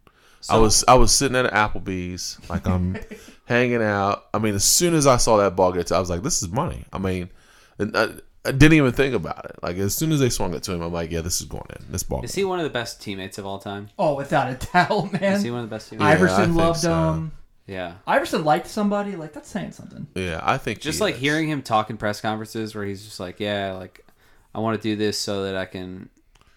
[0.49, 2.99] I was I was sitting at Applebee's, like I'm
[3.45, 4.25] hanging out.
[4.35, 6.43] I mean, as soon as I saw that ball get to, I was like, "This
[6.43, 7.31] is money." I mean,
[7.79, 8.09] and I,
[8.45, 9.57] I didn't even think about it.
[9.63, 11.67] Like as soon as they swung it to him, I'm like, "Yeah, this is going
[11.79, 11.85] in.
[11.91, 13.91] This ball." Is he one of the best teammates of all time?
[13.99, 15.35] Oh, without a doubt, man.
[15.35, 16.07] Is he one of the best teammates?
[16.07, 17.13] I- Iverson think loved so.
[17.13, 17.33] him.
[17.69, 17.95] Yeah.
[18.07, 19.15] Iverson liked somebody.
[19.15, 20.09] Like that's saying something.
[20.17, 21.21] yeah, I think Just he like is.
[21.21, 24.05] hearing him talk in press conferences where he's just like, yeah, like
[24.55, 26.09] I want to do this so that I can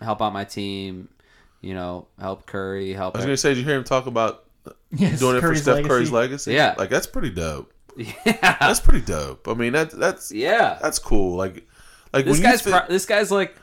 [0.02, 1.08] help out my team,
[1.62, 3.16] you know, help Curry, help.
[3.16, 4.46] I was gonna say, did you hear him talk about
[4.92, 5.90] Yes, doing it for Steph legacy.
[5.90, 6.54] Curry's legacy?
[6.54, 6.74] Yeah.
[6.80, 7.72] like that's pretty dope.
[7.98, 9.48] yeah, That's pretty dope.
[9.48, 10.80] I mean, that that's yeah.
[10.82, 11.38] that's cool.
[11.38, 11.66] Like,
[12.16, 13.56] like This guy's you thi- pro- this guy's like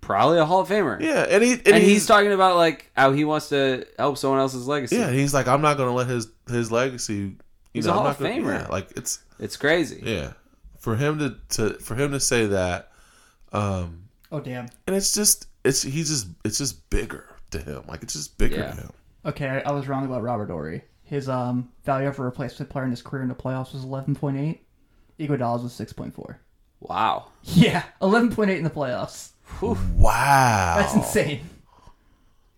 [0.00, 1.00] probably a Hall of Famer.
[1.00, 4.16] yeah, and he and, and, he's, he's talking about like how he wants to help
[4.18, 4.96] someone else's legacy.
[4.96, 7.14] yeah, he's like, I'm not gonna let his his legacy.
[7.14, 7.36] You
[7.74, 8.62] He's know, a I'm Hall not of gonna- Famer.
[8.62, 10.00] yeah, like it's it's crazy.
[10.04, 10.32] yeah,
[10.78, 12.90] for him to to for him to say that,
[13.52, 14.68] um, Oh damn.
[14.86, 17.82] and it's just it's he's just it's just bigger to him.
[17.88, 18.70] Like it's just bigger Yeah.
[18.72, 18.90] to him.
[19.26, 20.82] Okay, I was wrong about Robert Ory.
[21.02, 24.58] his um, value over a replacement player in his career in the playoffs was 11.8.
[25.18, 26.36] Iguodala's was 6.4.
[26.80, 27.26] Wow.
[27.42, 29.30] Yeah, 11.8 in the playoffs.
[29.60, 30.74] Wow.
[30.78, 31.40] That's insane.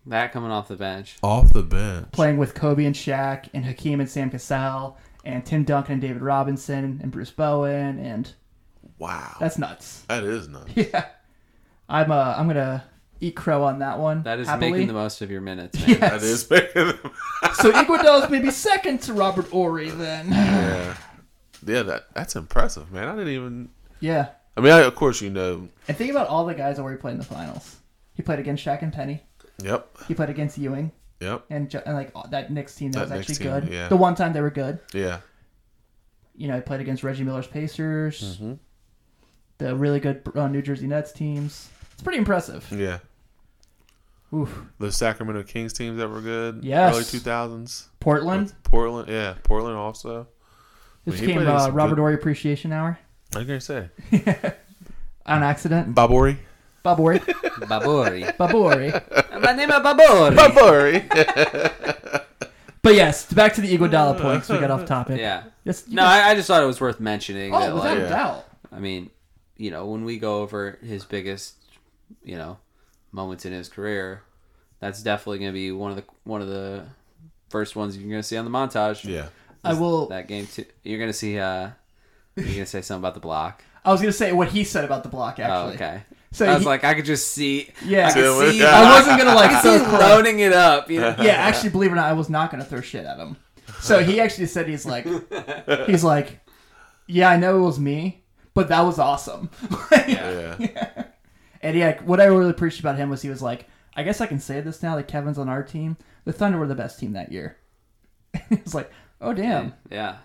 [0.05, 1.17] That coming off the bench.
[1.23, 2.11] Off the bench.
[2.11, 6.21] Playing with Kobe and Shaq and Hakeem and Sam Cassell and Tim Duncan and David
[6.21, 8.33] Robinson and Bruce Bowen and
[8.97, 9.35] Wow.
[9.39, 10.03] that's nuts.
[10.07, 10.71] that is nuts.
[10.75, 11.05] Yeah,
[11.89, 12.83] I'm uh I'm gonna
[13.19, 14.23] eat crow on that one.
[14.23, 14.71] That is happily.
[14.71, 15.89] making the most of your minutes, man.
[15.89, 15.99] Yes.
[15.99, 16.73] That is making
[17.55, 20.29] so Iguodala's maybe second to Robert Horry then.
[20.31, 20.97] Yeah.
[21.65, 23.07] Yeah, that that's impressive, man.
[23.07, 23.69] I didn't even
[24.01, 25.69] Yeah, I mean, I, of course you know.
[25.87, 27.77] and think about all the guys that were played in the finals.
[28.13, 29.23] He played against Shaq and Penny.
[29.63, 29.87] Yep.
[30.07, 31.45] He played against Ewing Yep.
[31.49, 33.69] and, and like that Knicks team that, That was actually team, good.
[33.73, 33.87] yeah.
[33.87, 34.79] The one time they were good.
[34.93, 35.19] Yeah.
[36.35, 38.37] You know, he played against Reggie Miller's Pacers.
[38.37, 38.53] Mm-hmm.
[39.59, 41.69] The really good uh, New Jersey Nets teams.
[41.93, 42.67] It's pretty impressive.
[42.71, 42.99] Yeah.
[44.33, 44.61] Oof.
[44.79, 46.63] The Sacramento Kings teams that were good.
[46.63, 46.95] Yes.
[46.95, 47.89] Early two thousands.
[47.99, 48.53] Portland.
[48.63, 49.35] Portland, yeah.
[49.43, 50.27] Portland also.
[51.05, 52.97] This he came played uh, Robert good- Horry Appreciation Hour
[53.35, 53.89] I was gonna say.
[55.25, 55.95] on accident.
[55.95, 56.37] Babori.
[56.83, 57.19] Bob Horry.
[57.19, 58.21] Babori.
[59.41, 60.35] My name is Babori.
[60.35, 62.27] Babori.
[62.83, 64.49] But yes, back to the Iguodala points.
[64.49, 65.19] We got off topic.
[65.19, 65.43] Yeah.
[65.63, 67.95] Yes, you No, guys- I, I just thought it was worth mentioning oh, that, without
[67.95, 68.45] like, a doubt.
[68.71, 69.11] I mean,
[69.55, 71.53] you know, when we go over his biggest,
[72.23, 72.57] you know,
[73.11, 74.23] moments in his career,
[74.79, 76.85] that's definitely going to be one of the one of the
[77.49, 79.03] first ones you're going to see on the montage.
[79.05, 79.27] yeah.
[79.63, 80.07] I will.
[80.07, 80.65] That game too.
[80.83, 81.37] You're going to see.
[81.37, 81.69] uh
[82.35, 83.63] You're going to say something about the block.
[83.83, 85.37] I was gonna say what he said about the block.
[85.39, 85.73] Oh, Actually.
[85.73, 86.03] okay.
[86.31, 87.67] So I was he- like, I could just see.
[87.83, 88.09] Yeah.
[88.09, 88.63] I could see.
[88.63, 90.01] I wasn't gonna like I throw could see crap.
[90.01, 90.91] loading it up.
[90.91, 91.15] You know?
[91.19, 93.37] Yeah, actually, believe it or not, I was not gonna throw shit at him.
[93.79, 95.07] So he actually said he's like,
[95.87, 96.41] he's like,
[97.07, 99.49] yeah, I know it was me, but that was awesome.
[100.07, 100.57] Yeah.
[101.63, 103.65] And yeah, what I really appreciate about him was he was like,
[103.95, 105.97] I guess I can say this now that Kevin's on our team.
[106.25, 107.57] The Thunder were the best team that year.
[108.51, 110.17] It was like, oh damn, Yeah.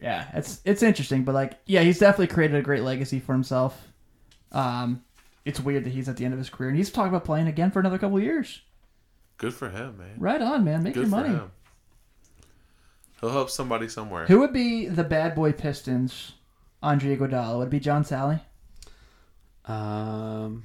[0.00, 3.80] Yeah, it's it's interesting, but like, yeah, he's definitely created a great legacy for himself.
[4.52, 5.02] Um,
[5.44, 7.46] it's weird that he's at the end of his career and he's talking about playing
[7.48, 8.60] again for another couple years.
[9.38, 10.14] Good for him, man.
[10.18, 11.28] Right on, man, make Good your money.
[11.30, 11.50] him.
[13.20, 14.26] He'll help somebody somewhere.
[14.26, 16.32] Who would be the bad boy Pistons?
[16.82, 18.40] Andre Iguodala would it be John Salley.
[19.66, 20.64] Um.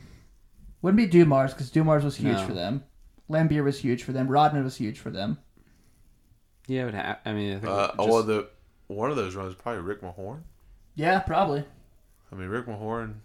[0.82, 2.46] Wouldn't be Dumars because Dumars was huge No.
[2.48, 2.84] for them.
[3.30, 4.28] Laimbeer was huge for them.
[4.28, 5.38] Rodman was huge for them.
[6.68, 8.50] Yeah, it would ha- I mean, I think Uh, just- oh, well, the
[8.90, 10.42] one of those runs probably Rick Mahorn.
[10.96, 11.64] Yeah, probably.
[12.32, 13.16] I mean, Rick Mahorn.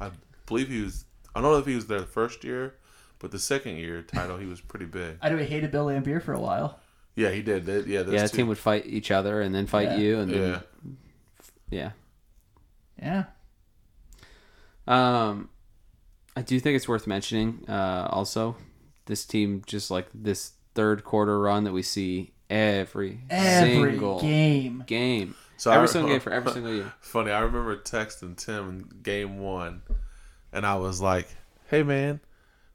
[0.00, 0.10] I
[0.46, 1.04] believe he was.
[1.34, 2.74] I don't know if he was there the first year,
[3.18, 5.18] but the second year title he was pretty big.
[5.20, 6.80] I know he hated Bill Laimbeer for a while.
[7.14, 7.66] Yeah, he did.
[7.66, 8.36] They, yeah, yeah, the two.
[8.38, 9.96] team would fight each other and then fight Yeah.
[9.98, 10.60] you, and then Yeah,
[11.70, 11.90] yeah.
[13.02, 13.24] Yeah.
[14.86, 15.48] Um,
[16.36, 17.64] I do think it's worth mentioning.
[17.68, 18.56] Uh, also,
[19.06, 24.84] this team just like this third quarter run that we see every, Every single game.
[24.86, 26.92] game, So every I- single game for every single year.
[27.00, 29.82] Funny, I remember texting Tim in game one,
[30.52, 31.28] and I was like,
[31.68, 32.20] "Hey man,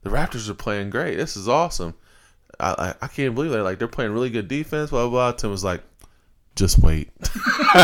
[0.02, 1.16] the Raptors are playing great.
[1.16, 1.94] This is awesome.
[2.58, 5.10] I I, I can't believe they're like they're playing really good defense." Blah blah.
[5.10, 5.32] blah.
[5.32, 5.82] Tim was like,
[6.56, 7.10] "Just wait."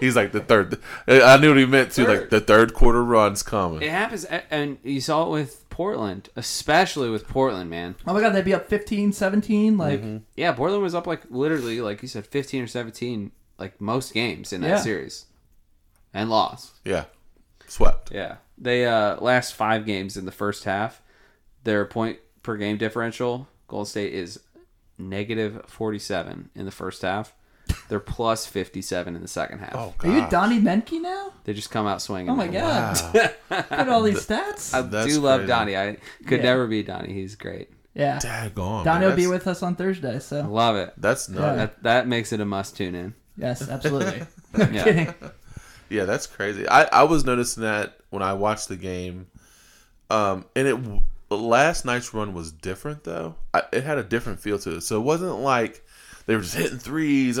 [0.00, 0.80] He's like the third.
[1.06, 2.06] I knew what he meant too.
[2.06, 3.82] Like the third quarter run's coming.
[3.82, 7.94] It happens, and you saw it with Portland, especially with Portland, man.
[8.06, 9.78] Oh my god, they'd be up 15, 17.
[9.78, 10.16] Like, Mm-hmm.
[10.36, 14.52] Yeah, Portland was up like literally, like you said, fifteen or seventeen, like most games
[14.52, 14.76] in that Yeah.
[14.80, 15.26] series,
[16.14, 16.72] and lost.
[16.84, 17.04] Yeah,
[17.66, 18.10] swept.
[18.12, 18.36] Yeah.
[18.58, 21.00] They uh last five games in the first half,
[21.64, 24.40] their point per game differential, Golden State is
[24.98, 27.32] negative forty seven in the first half.
[27.88, 29.74] They're plus fifty seven in the second half.
[29.74, 30.30] Oh are you god.
[30.30, 31.32] Donnie Menke now?
[31.44, 32.30] They just come out swinging.
[32.30, 32.94] Oh my man.
[32.94, 33.14] god.
[33.14, 33.30] Wow.
[33.50, 34.72] Look at all these stats.
[34.74, 35.48] I That's do love crazy.
[35.48, 35.76] Donnie.
[35.76, 36.44] I could Yeah.
[36.44, 37.12] never be Donnie.
[37.12, 37.70] He's great.
[37.94, 38.18] yeah.
[38.18, 38.84] Daggone.
[38.84, 39.08] Donnie man.
[39.10, 40.42] will be That's- with us on Thursday, so.
[40.42, 40.92] Love it.
[40.96, 41.56] That's nuts.
[41.56, 43.14] That that makes it a must tune in.
[43.36, 44.26] Yes, absolutely.
[44.56, 44.84] no Yeah.
[44.84, 45.14] kidding.
[45.88, 46.68] Yeah, that's crazy.
[46.68, 49.26] I, I was noticing that when I watched the game,
[50.08, 50.78] um, and it
[51.34, 53.34] last night's run was different though.
[53.54, 54.80] I, it had a different feel to it.
[54.82, 55.84] So it wasn't like
[56.26, 57.38] they were just hitting threes.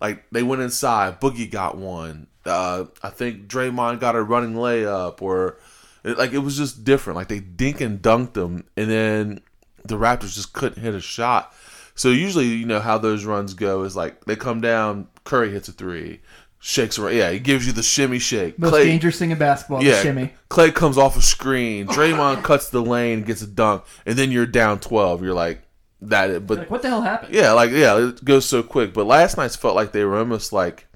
[0.00, 2.26] Like they went inside, Boogie got one.
[2.44, 5.58] Uh, I think Draymond got a running layup, or
[6.04, 7.16] it, like it was just different.
[7.16, 9.40] Like they dink and dunked them, and then
[9.84, 11.54] the Raptors just couldn't hit a shot.
[11.94, 15.68] So usually, you know how those runs go is like they come down, Curry hits
[15.68, 16.20] a three,
[16.58, 17.16] shakes around.
[17.16, 18.58] Yeah, he gives you the shimmy shake.
[18.58, 20.32] Most Klay- dangerous thing in basketball, yeah, the shimmy.
[20.48, 21.86] Klay comes off a screen.
[21.86, 25.22] Draymond cuts the lane, gets a dunk, and then you're down twelve.
[25.22, 25.60] You're like
[26.02, 26.30] that.
[26.30, 27.34] It, but Like, what the hell happened?
[27.34, 28.92] yeah, like yeah, it goes so quick.
[28.94, 30.86] But last night's felt like they were almost like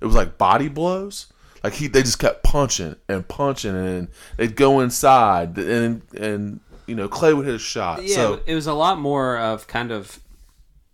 [0.00, 1.26] it was like body blows.
[1.64, 6.94] Like he, they just kept punching and punching, and they'd go inside, and and you
[6.94, 8.02] know Klay would hit a shot.
[8.04, 10.20] Yeah, so it was a lot more of kind of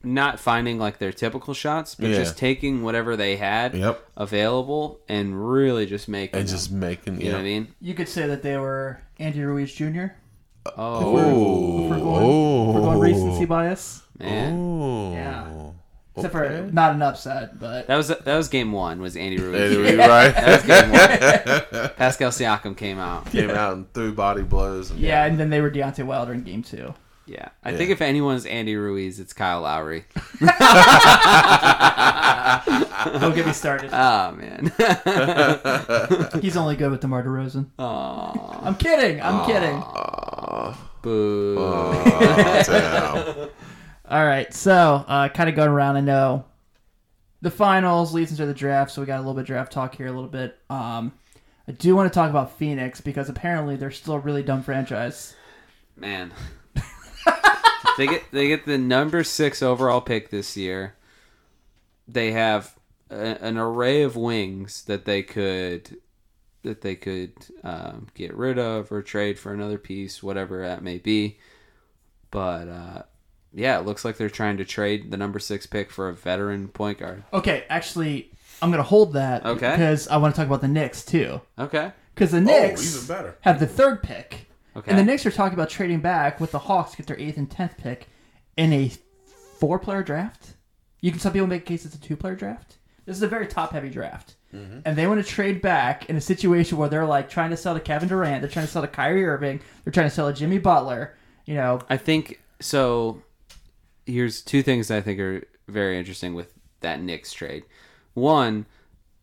[0.04, 2.16] not finding like their typical shots, but Yeah.
[2.16, 4.02] just taking whatever they had Yep.
[4.16, 6.52] available and really just making And them.
[6.56, 7.68] just making you know what I mean?
[7.80, 10.06] You could say that they were Andy Ruiz Jr.
[10.66, 13.00] Oh, Oh, We're going, we're going oh.
[13.00, 14.02] recency bias.
[14.18, 14.54] man.
[14.54, 15.12] Oh.
[15.12, 15.48] Yeah.
[16.14, 16.66] Except Okay.
[16.66, 19.00] for not an upset, but That was that was game one.
[19.00, 19.72] Was Andy Ruiz?
[19.72, 20.30] Anyway, right?
[20.34, 20.90] That was game
[21.80, 21.90] one.
[21.96, 23.26] Pascal Siakam came out.
[23.30, 24.90] Came out and threw body blows.
[24.90, 26.92] And, yeah, and then they were Deontay Wilder in game two.
[27.27, 27.77] Yeah, I Yeah.
[27.77, 30.05] think if anyone's Andy Ruiz, it's Kyle Lowry.
[33.20, 33.91] Don't get me started.
[33.93, 34.73] Oh man.
[36.43, 37.66] He's only good with DeMar DeRozan.
[37.79, 39.20] Aw, I'm kidding.
[39.23, 39.81] I'm kidding.
[41.03, 41.57] boo.
[41.59, 43.49] Oh, damn.
[44.09, 45.97] All right, so uh, kind of going around.
[45.97, 46.45] I know
[47.41, 49.95] the finals leads into the draft, so we got a little bit of draft talk
[49.95, 50.57] here, a little bit.
[50.70, 51.12] Um,
[51.66, 55.35] I do want to talk about Phoenix because apparently they're still a really dumb franchise.
[55.97, 56.33] Man.
[57.99, 60.95] They get they get the number six overall pick this year.
[62.09, 62.75] They have
[63.11, 63.14] a,
[63.45, 65.99] an array of wings that they could
[66.62, 67.33] that they could
[67.64, 71.39] um, get rid of or trade for another piece, whatever that may be.
[72.31, 73.03] But uh,
[73.53, 76.68] yeah, it looks like they're trying to trade the number six pick for a veteran
[76.68, 77.25] point guard.
[77.33, 78.31] Okay, actually,
[78.62, 79.45] I'm gonna hold that.
[79.45, 79.70] Okay.
[79.73, 81.41] Because I want to talk about the Knicks too.
[81.59, 81.93] Okay.
[82.14, 83.37] Because the Oh, Knicks even better.
[83.43, 84.47] have the third pick,
[84.77, 84.91] Okay.
[84.91, 87.37] and the Knicks are talking about trading back with the Hawks to get their eighth
[87.37, 88.09] and tenth pick
[88.57, 88.91] in a
[89.59, 90.55] four-player draft.
[91.01, 92.79] You can some people make a case it's a two-player draft.
[93.05, 94.79] This is a very top-heavy draft, mm-hmm.
[94.85, 97.75] and they want to trade back in a situation where they're like trying to sell
[97.75, 100.39] to Kevin Durant, they're trying to sell to Kyrie Irving, they're trying to sell to
[100.39, 101.16] Jimmy Butler.
[101.45, 103.23] You know, I think so.
[104.07, 107.64] Here's two things I think are very interesting with that Knicks trade.
[108.14, 108.66] One,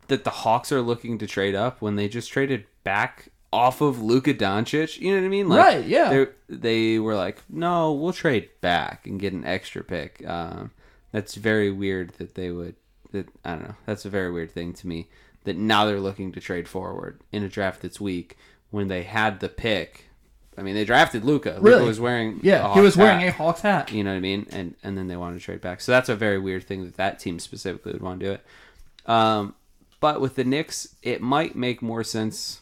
[0.09, 4.01] that the Hawks are looking to trade up when they just traded back off of
[4.01, 4.99] Luka Doncic.
[4.99, 5.49] You know what I mean?
[5.49, 6.09] Like, Right, yeah.
[6.49, 10.23] they're- were like, no, we'll trade back and get an extra pick.
[10.27, 10.71] Um,
[11.11, 12.75] that's very weird that they would.
[13.11, 13.75] That I don't know.
[13.87, 15.07] That's a very weird thing to me.
[15.45, 18.37] That now they're looking to trade forward in a draft that's weak
[18.69, 20.05] when they had the pick.
[20.57, 21.51] I mean, they drafted Luka.
[21.51, 21.85] Luka Really?
[21.87, 23.29] was wearing yeah, he was wearing hat.
[23.29, 23.91] a Hawks hat.
[23.91, 24.45] You know what I mean?
[24.51, 25.81] And and then they wanted to trade back.
[25.81, 28.45] So that's a very weird thing that that team specifically would want to do it.
[29.09, 29.55] Um,
[29.99, 32.59] but with the Knicks, it might make more sense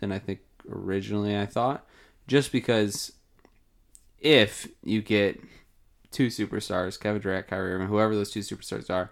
[0.00, 1.86] than I think originally I thought,
[2.26, 3.12] just because
[4.18, 5.40] if you get
[6.10, 9.10] two superstars, Kevin Durant, Kyrie Irving, whoever those two superstars are,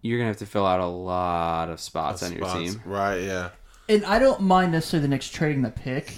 [0.00, 2.82] you're gonna have to fill out a lot of spots on your team.
[2.84, 3.50] Right, yeah.
[3.88, 6.14] And I don't mind necessarily the Knicks trading the pick,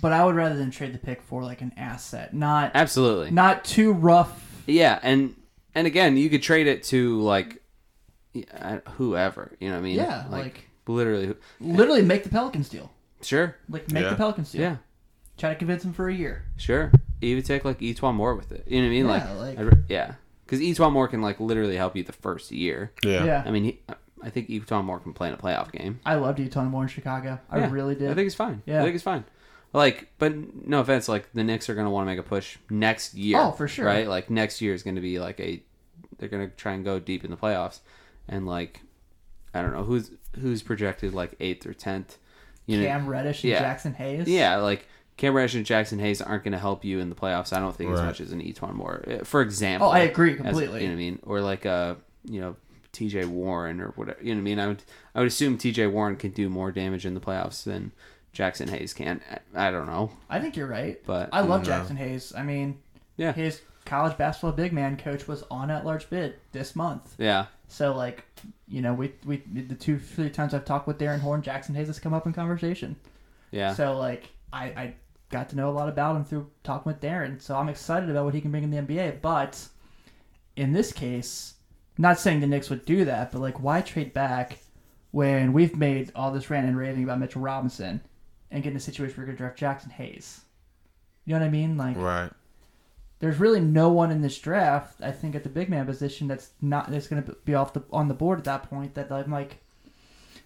[0.00, 3.30] but I would rather than trade the pick for like an asset, not Absolutely.
[3.30, 4.62] not too rough.
[4.66, 5.34] Yeah, and
[5.74, 7.62] and again, you could trade it to like
[8.52, 9.56] uh, whoever.
[9.60, 9.96] You know what I mean?
[9.96, 11.34] Yeah, like- literally.
[11.60, 12.90] Literally make the Pelicans deal.
[13.22, 13.56] Sure.
[13.68, 14.10] Like make Yeah.
[14.10, 14.60] the Pelicans deal.
[14.62, 14.76] Yeah.
[15.38, 16.44] Try to convince them for a year.
[16.56, 16.92] Sure.
[17.20, 18.64] Even take like E'Twaun Moore with it.
[18.66, 19.06] You know what I mean?
[19.06, 20.14] Yeah, like, like- I'd re- yeah,
[20.44, 22.92] because E'Twaun Moore can like literally help you the first year.
[23.04, 23.24] Yeah.
[23.24, 23.42] Yeah.
[23.46, 23.80] I mean, he,
[24.22, 26.00] I think E'Twaun Moore can play in a playoff game.
[26.04, 27.38] I loved Utah more in Chicago.
[27.50, 28.10] I Yeah, really did.
[28.10, 28.62] I think it's fine.
[28.66, 28.80] Yeah.
[28.80, 29.24] I think it's fine.
[29.72, 30.34] Like, but
[30.66, 33.38] no offense, like the Knicks are going to want to make a push next year.
[33.38, 33.84] Oh, for sure.
[33.84, 34.08] Right?
[34.08, 35.62] Like next year is going to be like a,
[36.18, 37.80] they're going to try and go deep in the playoffs,
[38.26, 38.80] and like,
[39.52, 40.10] I don't know who's
[40.40, 42.18] who's projected like eighth or tenth.
[42.66, 43.62] You know, Cam Reddish and yeah.
[43.62, 44.26] Jaxson Hayes.
[44.28, 47.52] Yeah, like Cam Reddish and Jaxson Hayes aren't going to help you in the playoffs.
[47.52, 49.88] I don't think as much as an E'Twaun Moore, Uh, for example.
[49.88, 50.82] Oh, I agree as- completely.
[50.82, 51.18] you know what I mean?
[51.22, 52.56] Or like a you know
[52.92, 53.26] T.J.
[53.26, 54.18] Warren or whatever.
[54.20, 54.58] You know what I mean?
[54.58, 54.82] I would
[55.14, 55.86] I would assume T.J.
[55.88, 57.92] Warren can do more damage in the playoffs than
[58.34, 59.20] Jaxson Hayes can.
[59.54, 61.00] I, I don't know, I think you're right.
[61.06, 62.32] but I love Jaxson Hayes.
[62.36, 62.78] I mean,
[63.16, 67.14] yeah, his college basketball big man coach was on at large bid this month.
[67.18, 68.24] yeah, So like,
[68.68, 71.86] you know, we we the two three times I've talked with Darren Horn, Jaxson Hayes
[71.86, 72.96] has come up in conversation.
[73.50, 73.72] yeah.
[73.74, 74.94] So like, I I
[75.30, 77.40] got to know a lot about him through talking with Darren.
[77.40, 79.20] So I'm excited about what he can bring in the NBA.
[79.22, 79.66] But
[80.56, 81.54] in this case,
[81.98, 84.58] not saying the Knicks would do that, but like, why trade back
[85.10, 88.00] when we've made all this rant and raving about Mitchell Robinson
[88.50, 90.42] and get in a situation where we're gonna draft Jaxson Hayes?
[91.24, 91.76] You know what I mean?
[91.76, 92.30] Like, Right.
[93.18, 95.00] There's really no one in this draft.
[95.02, 97.82] I think at the big man position that's not that's going to be off the
[97.92, 98.94] on the board at that point.
[98.94, 99.58] That I'm like,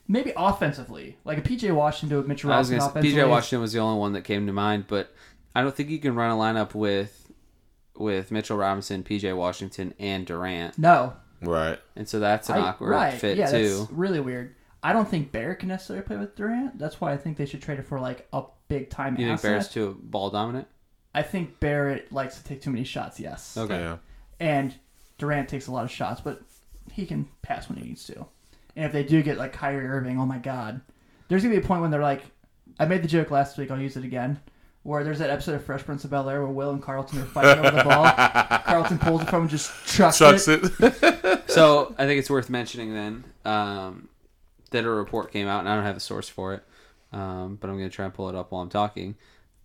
[0.08, 2.78] maybe offensively, like a PJ Washington to a Mitchell I was Robinson.
[2.78, 3.22] gonna say, offensively.
[3.22, 5.12] PJ Washington was the only one that came to mind, but
[5.54, 7.32] I don't think you can run a lineup with
[7.96, 11.12] with Mitchell Robinson, PJ Washington, and Durant, No,
[11.42, 11.78] Right.
[11.96, 13.12] and so that's an I- awkward right?
[13.14, 13.78] fit yeah, too.
[13.80, 14.54] that's really weird.
[14.82, 16.78] I don't think Barrett can necessarily play with Durant.
[16.78, 19.34] That's why I think they should trade it for like a big time You think
[19.40, 19.50] asset.
[19.50, 20.68] Bears too ball dominant?
[21.14, 23.18] I think Barrett likes to take too many shots.
[23.20, 23.56] Yes.
[23.56, 23.78] Okay.
[23.78, 23.96] Yeah.
[24.38, 24.74] and
[25.18, 26.40] Durant takes a lot of shots, but
[26.92, 28.26] he can pass when he needs to.
[28.76, 30.80] And if they do get like Kyrie Irving, oh my God,
[31.28, 32.22] there's gonna be a point when they're like,
[32.78, 33.70] I made the joke last week.
[33.70, 34.40] I'll use it again.
[34.84, 37.24] where there's that episode of Fresh Prince of Bel Air where Will and Carlton are
[37.26, 38.10] fighting over the ball.
[38.64, 40.60] Carlton pulls it from him and just chucks, Chucks it.
[40.80, 41.42] it.
[41.50, 44.08] So I think it's worth mentioning then um,
[44.70, 46.62] that a report came out, and I don't have a source for it,
[47.12, 49.16] um, but I'm going to try and pull it up while I'm talking.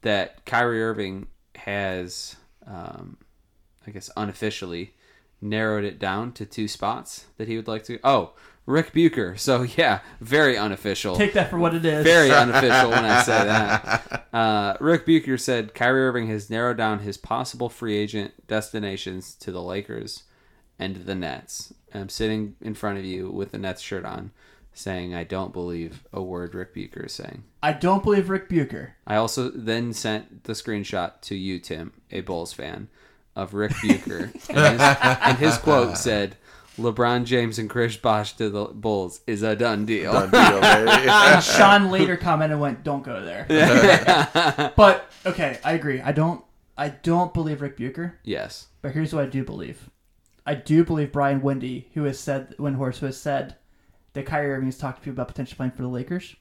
[0.02, 1.28] That Kyrie Irving
[1.58, 2.36] has,
[2.66, 3.18] um,
[3.86, 4.94] I guess, unofficially
[5.42, 8.00] narrowed it down to two spots that he would like to.
[8.04, 8.34] Oh,
[8.66, 9.38] Rick Bucher.
[9.38, 11.16] So yeah, very unofficial.
[11.16, 12.04] Take that for what it is.
[12.04, 14.28] Very unofficial when I say that.
[14.34, 19.52] Uh, Rick Bucher said Kyrie Irving has narrowed down his possible free agent destinations to
[19.52, 20.24] the Lakers
[20.80, 21.74] and the Nets.
[21.94, 24.32] I'm sitting in front of you with the Nets shirt on,
[24.76, 27.44] saying I don't believe a word Rick Bucher is saying.
[27.64, 28.96] I don't believe Rick Bucher.
[29.08, 32.90] I also then sent the screenshot to you, Tim, a Bulls fan,
[33.36, 36.38] of Rick Bucher, and, his, and his quote said.
[36.78, 40.12] LeBron James and Chris Bosh to the Bulls is a done deal.
[40.12, 40.60] Done deal.
[41.10, 43.46] And Sean later commented and went, "Don't go there."
[44.76, 46.02] but okay, I agree.
[46.02, 46.44] I don't.
[46.78, 48.20] I don't believe Rick Bucher.
[48.26, 48.68] yes.
[48.82, 49.90] But here's what I do believe.
[50.46, 53.56] I do believe Brian Wendy, who has said Windhorst, who has said
[54.16, 56.36] that Kyrie Irving has talked to people about potentially playing for the Lakers.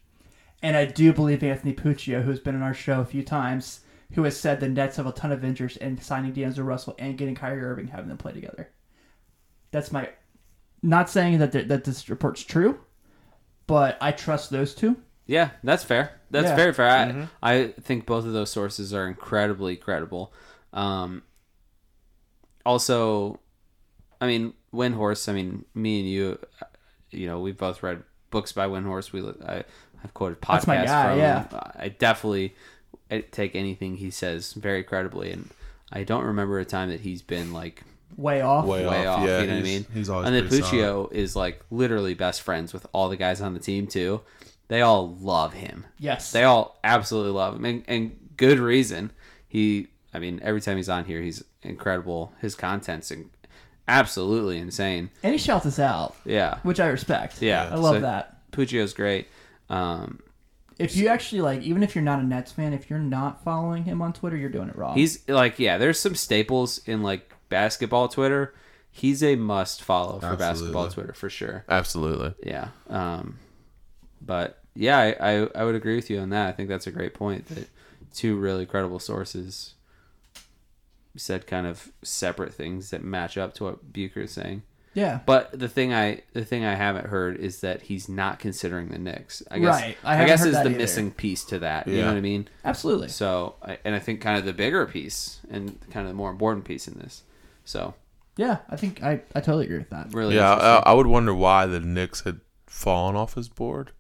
[0.63, 3.81] And I do believe Anthony Puccio, who's been on our show a few times,
[4.15, 7.19] who has said the Nets have a ton of injuries in signing D'Angelo Russell and
[7.19, 8.71] getting Kyrie Irving, having them play together.
[9.71, 10.09] That's my.
[10.83, 12.79] Not saying that that this report's true,
[13.67, 14.97] but I trust those two.
[15.27, 16.21] Yeah, that's fair.
[16.31, 16.57] That's Yeah.
[16.57, 17.29] very fair.
[17.43, 20.33] I, I think both of those sources are incredibly credible.
[20.73, 21.23] Um,
[22.67, 23.41] also,
[24.21, 25.29] I mean, Windhorst.
[25.29, 26.39] I mean, me and you,
[27.15, 29.13] you know, we've both read books by Windhorst.
[29.13, 29.65] We I
[30.03, 31.49] have quoted podcasts That's my guy, from yeah.
[31.49, 31.61] him.
[31.77, 32.55] I definitely
[33.31, 35.51] take anything he says very credibly, and
[35.93, 37.83] I don't remember a time that he's been like
[38.17, 38.65] Way off.
[38.65, 39.21] Way, way off.
[39.21, 39.27] off.
[39.27, 39.87] Yeah, you know what I mean?
[39.93, 40.85] He's always and then pretty solid.
[40.85, 44.21] Puccio is like literally best friends with all the guys on the team too.
[44.69, 45.85] They all love him.
[45.99, 46.33] Yes.
[46.33, 49.11] They all absolutely love him, and, and good reason.
[49.49, 52.33] He, I mean, every time he's on here, he's incredible.
[52.41, 53.31] His content's in,
[53.89, 55.11] absolutely insane.
[55.23, 57.41] and he shouts us out, Yeah, which I respect.
[57.43, 57.69] yeah.
[57.71, 58.51] I love So that.
[58.53, 59.29] Puccio's great.
[59.69, 60.21] Um,
[60.79, 63.85] If you actually like, even if you're not a Nets fan, if you're not following
[63.85, 64.95] him on Twitter, you're doing it wrong.
[64.97, 65.79] he's like, yeah.
[65.79, 68.55] There's some staples in like basketball Twitter.
[68.91, 71.65] He's a must follow for basketball Twitter for sure.
[71.69, 72.35] Absolutely.
[72.47, 72.69] Yeah.
[72.89, 73.39] Um,
[74.23, 76.49] but yeah, I, I, I would agree with you on that.
[76.49, 77.69] I think that's a great point that
[78.15, 79.75] two really credible sources
[81.17, 84.63] said kind of separate things that match up to what Bucher is saying.
[84.95, 85.21] yeah.
[85.27, 88.99] But the thing I the thing I haven't heard is that he's not considering the
[88.99, 89.43] Knicks.
[89.51, 89.97] I guess Right.
[90.05, 90.71] I I, guess is the either.
[90.71, 91.87] missing piece to that.
[91.89, 92.49] You know what I mean?
[92.65, 93.09] Absolutely.
[93.09, 93.55] So
[93.85, 96.87] and I think kind of the bigger piece and kind of the more important piece
[96.89, 97.23] in this.
[97.65, 97.95] So
[98.37, 100.13] Yeah, I think I, I totally agree with that.
[100.13, 100.53] really Yeah.
[100.53, 103.93] I, I would wonder why the Knicks had fallen off his board.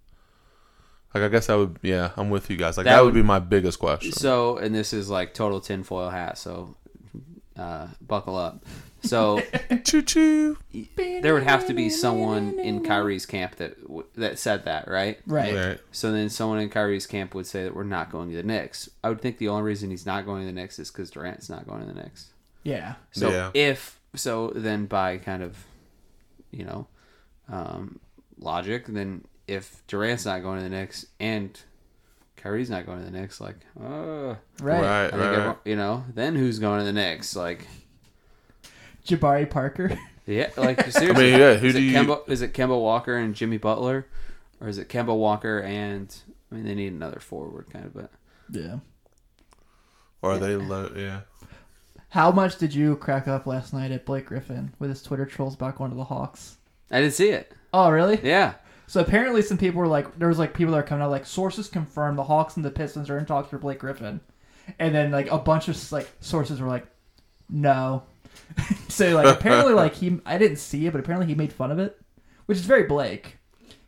[1.15, 1.79] Like, I guess I would.
[1.83, 2.77] Yeah, I'm with you guys.
[2.77, 4.11] Like, That that, would would- be my biggest question.
[4.11, 6.75] So, and this is like total tinfoil hat, so
[7.57, 8.65] uh, buckle up.
[9.03, 9.43] So,
[9.85, 10.57] choo choo.
[10.97, 13.77] there would have to be someone in Kyrie's camp that
[14.15, 15.19] that said that, right?
[15.27, 15.55] Right.
[15.55, 15.81] Right.
[15.93, 18.89] So then someone in Kyrie's camp would say that we're not going to the Knicks.
[19.03, 21.51] I would think the only reason he's not going to the Knicks is because Durant's
[21.51, 22.31] not going to the Knicks.
[22.63, 22.95] Yeah.
[23.13, 23.51] So Yeah.
[23.53, 25.65] if so, then by kind of,
[26.51, 26.87] you know,
[27.51, 27.99] um,
[28.39, 31.61] logic, then if Durant's not going to the Knicks and
[32.45, 34.37] Kyrie's not going to the Knicks, like, uh, Right.
[34.61, 34.85] Right.
[34.85, 35.13] I Right.
[35.15, 37.35] everyone, you know, then who's going to the Knicks?
[37.35, 37.67] Like,
[39.07, 39.99] Jabari Parker.
[40.27, 41.31] yeah, like seriously.
[41.31, 44.07] yeah, who is do it you- Kemba, is it Kemba Walker and Jimmy Butler,
[44.61, 46.15] or is it Kemba Walker and
[46.51, 48.11] I mean they need another forward kind of, but
[48.51, 48.77] yeah.
[50.23, 50.57] Or are they?
[50.57, 51.21] Low, yeah.
[52.11, 55.55] How much did you crack up last night at Blake Griffin with his Twitter trolls
[55.55, 56.57] about going to the Hawks?
[56.91, 57.53] I didn't see it.
[57.73, 58.21] Oh, really?
[58.23, 58.55] Yeah,
[58.87, 61.27] So apparently, some people were like, there was like people that are coming out like
[61.27, 64.21] sources confirm the Hawks and the Pistons are in talks for Blake Griffin,
[64.79, 66.87] and then like a bunch of like sources were like,
[67.49, 68.03] no.
[68.89, 71.79] so like apparently like he I didn't see it, but apparently he made fun of
[71.79, 71.99] it,
[72.47, 73.39] which is very Blake.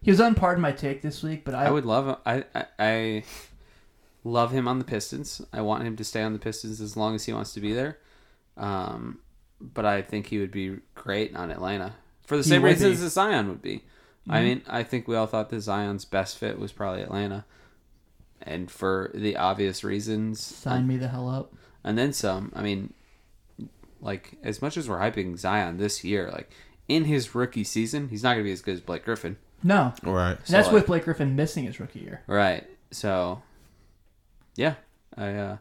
[0.03, 2.21] He was on Pardon My Take this week, but I, I would love.
[2.25, 3.25] I, I I
[4.25, 5.43] love him on the Pistons.
[5.53, 7.73] I want him to stay on the Pistons as long as he wants to be
[7.73, 7.99] there.
[8.57, 9.19] Um,
[9.61, 11.95] but I think he would be great on Atlanta
[12.25, 13.07] for the He same reasons be.
[13.07, 13.83] as Zion would be.
[14.29, 14.45] I Mhm.
[14.45, 17.45] mean, I think we all thought that Zion's best fit was probably Atlanta,
[18.43, 21.53] and for the obvious reasons, sign me the hell up.
[21.85, 22.53] and then some.
[22.57, 22.93] I mean,
[24.01, 26.51] like as much as we're hyping Zion this year, like
[26.89, 29.37] in his rookie season, he's not going to be as good as Blake Griffin.
[29.63, 30.33] No, Right.
[30.33, 32.23] and that's So, with Blake Griffin missing his rookie year.
[32.27, 32.65] Right.
[32.91, 33.43] So,
[34.57, 34.75] yeah,
[35.17, 35.57] I uh,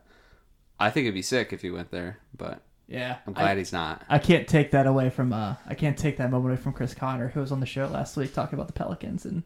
[0.80, 3.74] I think it'd be sick if he went there, but Yeah, I'm I- glad he's
[3.74, 4.04] not.
[4.10, 6.94] I can't take that away from uh I can't take that moment away from Chris
[6.94, 9.44] Connor who was on the show last week talking about the Pelicans and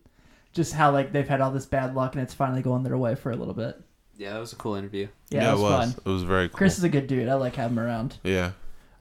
[0.52, 3.16] just how like they've had all this bad luck and it's finally going their way
[3.16, 3.80] for a little bit.
[4.18, 5.08] Yeah, that was a cool interview.
[5.30, 5.96] Yeah, it was, fun.
[6.06, 6.58] It was very cool.
[6.58, 7.30] Chris is a good dude.
[7.30, 8.18] I like having him around.
[8.24, 8.52] yeah.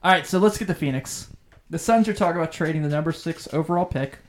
[0.01, 1.27] All right, so let's get to Phoenix.
[1.69, 4.19] The Suns are talking about trading the number six overall pick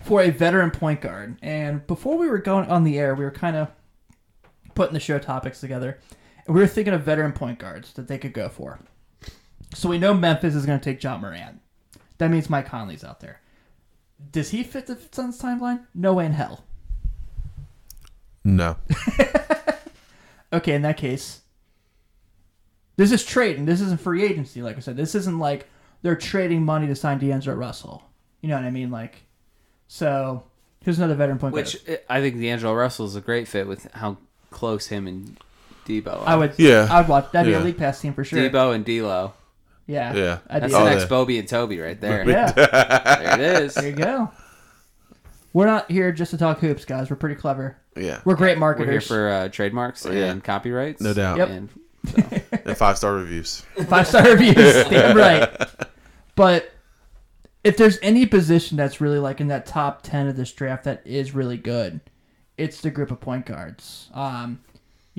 [0.00, 1.36] for a veteran point guard.
[1.40, 3.68] And before we were going on the air, we were kind of
[4.74, 5.98] putting the show topics together.
[6.50, 8.80] And we were thinking of veteran point guards that they could go for.
[9.72, 11.60] So we know Memphis is going to take Ja Morant.
[12.18, 13.40] That means Mike Conley's out there.
[14.32, 15.86] Does he fit the Suns timeline?
[15.94, 16.64] No way in hell.
[18.42, 18.78] No.
[20.52, 21.42] Okay, in that case,
[22.96, 23.66] this is trading.
[23.66, 24.96] This isn't free agency, like I said.
[24.96, 25.68] This isn't like
[26.02, 28.02] they're trading money to sign D'Angelo Russell.
[28.40, 28.90] You know what I mean?
[28.90, 29.22] Like,
[29.86, 30.42] so
[30.82, 31.66] here's another veteran point guard.
[31.66, 34.16] Which uh, I think D'Angelo Russell is a great fit with how
[34.50, 35.38] close him and
[35.86, 36.22] Debo.
[36.26, 36.86] I would, Yeah.
[36.90, 37.30] I would watch.
[37.32, 37.62] That'd be Yeah.
[37.62, 38.38] a league pass team for sure.
[38.38, 39.32] Debo and D'Lo.
[39.86, 40.38] Yeah, Yeah.
[40.48, 41.08] I'd That's be the Oh, next yeah.
[41.08, 42.28] Bobby and Toby right there.
[42.28, 42.52] yeah.
[42.54, 43.74] There it is.
[43.74, 44.30] there you go.
[45.52, 47.10] We're not here just to talk hoops, guys.
[47.10, 47.76] We're pretty clever.
[47.96, 48.20] Yeah.
[48.24, 48.90] We're great We're marketers.
[48.92, 50.26] here for uh, trademarks Oh, yeah.
[50.26, 51.00] and copyrights.
[51.00, 51.38] No doubt.
[51.38, 51.48] Yep.
[51.48, 51.68] And
[52.06, 53.64] so, And five star reviews.
[53.88, 54.54] Five star reviews.
[54.88, 55.50] Damn right.
[56.36, 56.70] But
[57.64, 61.02] if there's any position that's really like in that top ten of this draft that
[61.04, 62.00] is really good,
[62.56, 64.08] it's the group of point guards.
[64.14, 64.60] Um,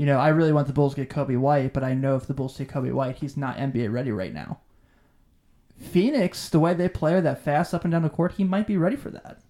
[0.01, 2.25] you know, I really want the Bulls to get Coby White, but I know if
[2.25, 4.57] the Bulls take Coby White, he's not NBA ready right now.
[5.79, 8.77] Phoenix, the way they play that fast up and down the court, he might be
[8.77, 9.41] ready for that.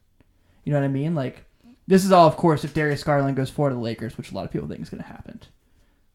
[0.65, 1.15] You know what I mean?
[1.15, 1.45] Like
[1.87, 4.35] this is all, of course, if Darius Garland goes forward to the Lakers, which a
[4.35, 5.39] lot of people think is going to happen.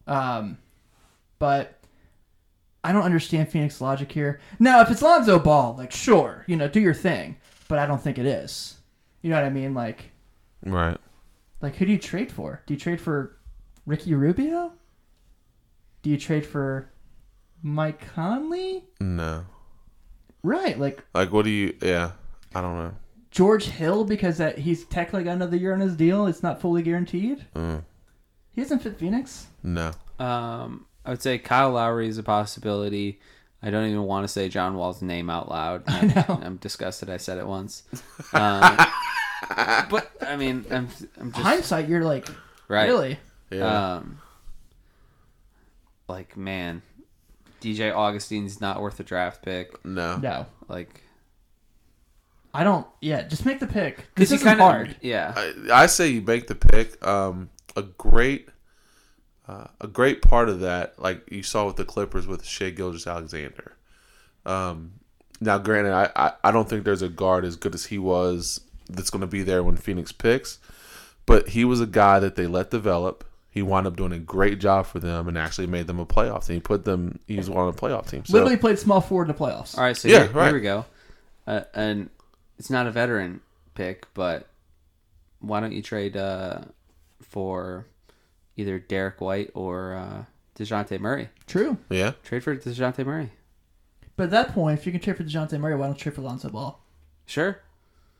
[0.07, 0.59] Um,
[1.39, 1.81] but
[2.85, 4.39] I don't understand Phoenix logic here.
[4.59, 8.03] Now, if it's Lonzo Ball, like sure, you know, do your thing, but I don't
[8.03, 8.75] think it is.
[9.23, 9.73] You know what I mean?
[9.73, 10.11] Like,
[10.63, 10.99] Right.
[11.63, 12.61] like who do you trade for?
[12.67, 13.36] Do you trade for
[13.87, 14.73] Ricky Rubio?
[16.03, 16.91] Do you trade for
[17.63, 18.85] Mike Conley?
[19.01, 19.45] No.
[20.43, 21.75] Right, like Like, what do you?
[21.83, 22.13] Yeah.
[22.55, 22.95] I don't know.
[23.31, 26.27] George Hill because that he's technically got another year on his deal.
[26.27, 27.45] It's not fully guaranteed.
[27.55, 27.85] Mm.
[28.53, 29.47] He doesn't fit Phoenix.
[29.63, 29.93] No.
[30.19, 33.21] um, I would say Kyle Lowry is a possibility.
[33.63, 35.83] I don't even want to say John Wall's name out loud.
[35.89, 36.41] I know.
[36.43, 37.11] I'm disgusted.
[37.11, 37.83] I said it once.
[38.33, 38.77] Um,
[39.91, 40.89] but I mean, I'm,
[41.21, 42.27] I'm just Hindsight, you're like
[42.69, 42.87] right.
[42.89, 43.19] really.
[43.51, 43.95] Yeah.
[43.95, 44.19] Um,
[46.09, 46.83] like man,
[47.61, 49.85] DJ Augustin's not worth a draft pick.
[49.85, 50.17] no.
[50.19, 51.03] No, Like
[52.55, 52.87] I don't.
[53.03, 54.07] Yeah, just make the pick.
[54.15, 54.97] This is kind hard.
[55.03, 55.35] yeah.
[55.37, 57.05] I, I say you make the pick.
[57.07, 58.49] Um, a great,
[59.47, 63.77] uh, a great part of that, like you saw with the Clippers with Shai Gilgeous-Alexander.
[64.47, 64.95] Um,
[65.39, 68.63] now, granted, I, I, I don't think there's a guard as good as he was
[68.89, 70.59] that's going to be there when Phoenix picks,
[71.27, 73.23] but he was a guy that they let develop.
[73.57, 76.47] He wound up doing a great job for them and actually made them a playoff
[76.47, 76.57] team.
[76.57, 77.19] He put them.
[77.27, 78.29] He was one of the playoff teams.
[78.29, 79.79] So, Literally played small forward in the playoffs.
[79.79, 80.45] All right, so Yeah, here, right.
[80.49, 80.85] here we go.
[81.47, 82.11] Uh, and
[82.59, 83.41] it's not a veteran
[83.75, 84.47] pick, but
[85.41, 86.59] why don't you trade uh,
[87.23, 87.87] for
[88.57, 90.25] either Derrick White or uh,
[90.59, 91.31] Dejounte Murray?
[91.47, 93.31] True, yeah, Trade for Dejounte Murray.
[94.17, 96.15] but at that point, if you can trade for Dejounte Murray, why don't you trade
[96.15, 96.79] for Lonzo Ball?
[97.25, 97.59] Sure.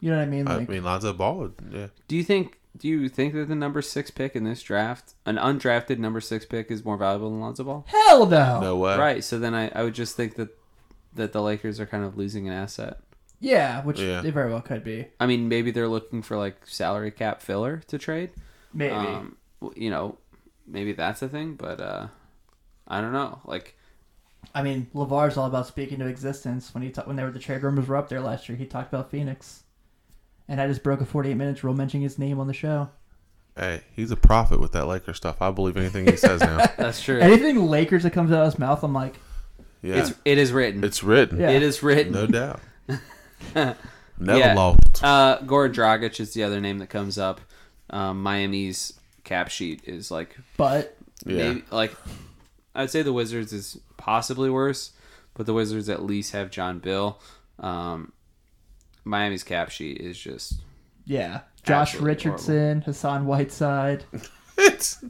[0.01, 0.49] You know what I mean?
[0.49, 1.37] I mean Lonzo Ball.
[1.37, 2.59] would- Yeah, Do you think?
[2.77, 6.45] Do you think that the number six pick in this draft, an undrafted number six
[6.45, 7.85] pick, is more valuable than Lonzo Ball?
[7.89, 8.61] hell no.
[8.61, 8.97] no way.
[8.99, 9.25] Right.
[9.25, 10.51] So then I, I would just think that
[11.15, 12.99] that the Lakers are kind of losing an asset.
[13.41, 14.21] Yeah, which Yeah.
[14.21, 15.07] they very well could be.
[15.19, 18.31] I mean, maybe they're looking for like salary cap filler to trade.
[18.75, 18.95] Maybe.
[18.95, 19.37] Um,
[19.75, 20.19] you know,
[20.67, 22.09] maybe that's a thing, but uh,
[22.87, 23.41] I don't know.
[23.47, 23.77] Like,
[24.55, 26.75] I mean, Lavar's all about speaking to existence.
[26.75, 28.67] When he ta- when they were the trade rumors were up there last year, he
[28.67, 29.63] talked about Phoenix,
[30.49, 32.91] and I just broke a 48 minutes rule mentioning his name on the show.
[33.57, 35.41] Hey, he's a prophet with that Laker stuff.
[35.41, 36.59] I believe anything he says now.
[36.77, 37.19] that's true.
[37.21, 39.15] Anything Lakers that comes out of his mouth, I'm like,
[39.83, 40.85] Yeah, It's it is written.
[40.85, 41.41] it's written.
[41.41, 41.51] Yeah.
[41.51, 42.13] It is written.
[42.13, 42.61] No doubt.
[43.55, 44.55] Never Yeah.
[44.55, 45.03] lost.
[45.03, 47.41] Uh, Goran Dragic is the other name that comes up.
[47.91, 48.95] Um, Miami's
[49.25, 51.57] cap sheet is like but Yeah.
[51.71, 51.95] like
[52.75, 54.93] I'd say the Wizards is possibly worse,
[55.35, 57.19] but the Wizards at least have John Bill.
[57.59, 58.13] Um,
[59.07, 60.61] Miami's cap sheet is just
[61.05, 64.05] yeah, Josh Absolutely Richardson, Hassan Whiteside,
[64.59, 65.03] It's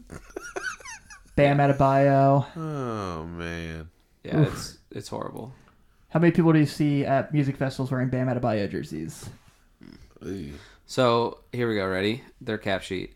[1.35, 2.47] Bam Adebayo.
[2.57, 3.89] oh man.
[4.25, 5.53] yeah, it's it's horrible.
[6.11, 9.29] How many people do you see at music festivals wearing Bam Adebayo jerseys?
[10.23, 10.53] Eey.
[10.87, 11.87] So here we go.
[11.87, 12.23] Ready?
[12.41, 13.15] Their cap sheet.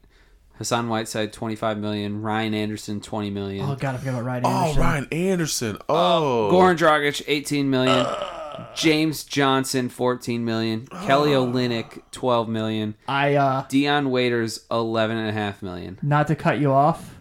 [0.59, 2.21] Hassan Whiteside twenty five million.
[2.23, 3.69] Ryan Anderson twenty million.
[3.69, 4.81] Oh God, I forgot about Ryan Oh, Anderson.
[4.83, 5.77] Ryan Anderson.
[5.77, 8.07] Uh, oh, Goran Dragic, 18 million.
[8.07, 8.37] Uh.
[8.75, 10.87] James Johnson, 14 million.
[10.87, 12.95] Kelly Olynyk, 12 million.
[13.09, 15.99] I uh, Dion Waiters, 11 and a half million.
[16.03, 17.17] not to cut you off,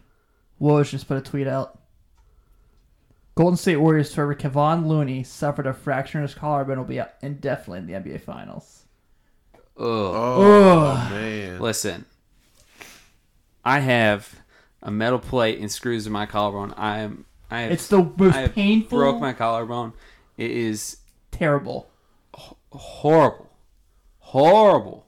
[0.61, 1.75] Woj just put a tweet out.
[3.35, 6.99] Golden State Warriors forward Kevon Looney suffered a fracture in his collarbone and will be
[6.99, 8.83] out indefinitely in the NBA Finals.
[9.77, 9.85] Ugh.
[9.85, 11.11] Oh Ugh.
[11.11, 11.59] man.
[11.61, 12.05] Listen,
[13.63, 14.41] I have
[14.81, 16.73] a metal plate and screws in my collarbone.
[16.75, 17.25] I am.
[17.51, 19.93] I have, It's the most I have painful- Broke my collarbone.
[20.37, 20.97] It is
[21.39, 21.89] Terrible.
[22.71, 23.49] horrible,
[24.19, 25.05] horrible.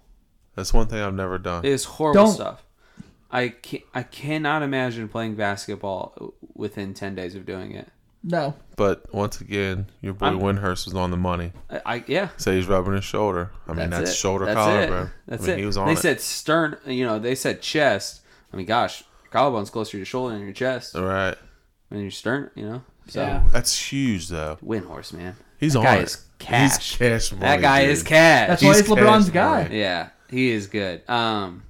[0.56, 1.64] That's one thing I've never done.
[1.66, 2.64] It is horrible Don't- stuff.
[3.34, 7.88] I can I cannot imagine playing basketball within ten days of doing it.
[8.24, 8.56] No.
[8.76, 11.54] But once again, your boy I'm- Windhorst was on the money.
[11.70, 12.30] I, I yeah.
[12.38, 13.52] Say he's rubbing his shoulder.
[13.68, 14.16] I mean, that's, it.
[14.16, 14.88] shoulder That's collar, it.
[14.90, 15.10] bro.
[15.28, 15.60] That's I mean, it.
[15.60, 16.00] He was on they it.
[16.00, 16.78] said stern.
[16.86, 18.22] You know, they said chest.
[18.54, 21.38] I mean, gosh, collarbone's closer to your shoulder than your chest, All right.
[21.90, 22.52] and your stern.
[22.56, 23.48] You know, so Yeah.
[23.54, 24.58] That's huge, though.
[24.64, 25.38] Windhorst, man.
[25.62, 26.04] He's That on guy it.
[26.04, 26.90] is cash.
[26.90, 27.92] He's cash money, that guy dude.
[27.92, 28.48] is cash.
[28.50, 29.64] That's why He's he's LeBron's cash guy.
[29.64, 29.80] money.
[29.80, 31.10] Yeah, he is good.
[31.10, 31.64] Um,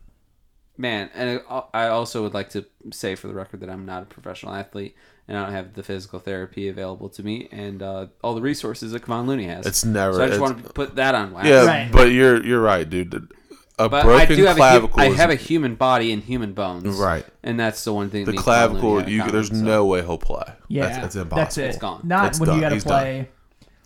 [0.77, 4.03] man, and I I also would like to say for the record that I'm not
[4.03, 4.95] a professional athlete,
[5.27, 8.91] and I don't have the physical therapy available to me, and uh, all the resources
[8.93, 9.65] that Kevon Looney has.
[9.65, 11.47] It's never- So I just want to put that on wax.
[11.47, 11.91] Yeah, Right.
[11.91, 13.31] but you're you're right, dude.
[13.79, 14.99] A But broken I do have a hu- clavicle.
[15.01, 16.97] I have a human body and human bones.
[16.99, 17.25] Right.
[17.41, 18.25] And that's the one thing.
[18.25, 18.81] the me clavicle.
[18.95, 19.55] Looney have in You, common, there's so.
[19.55, 20.43] no way he'll play.
[20.67, 20.83] Yeah.
[20.87, 21.35] that's, that's impossible.
[21.37, 21.63] That's it.
[21.65, 22.01] It's gone.
[22.03, 22.55] Not It's when done.
[22.57, 23.29] you got to He's play.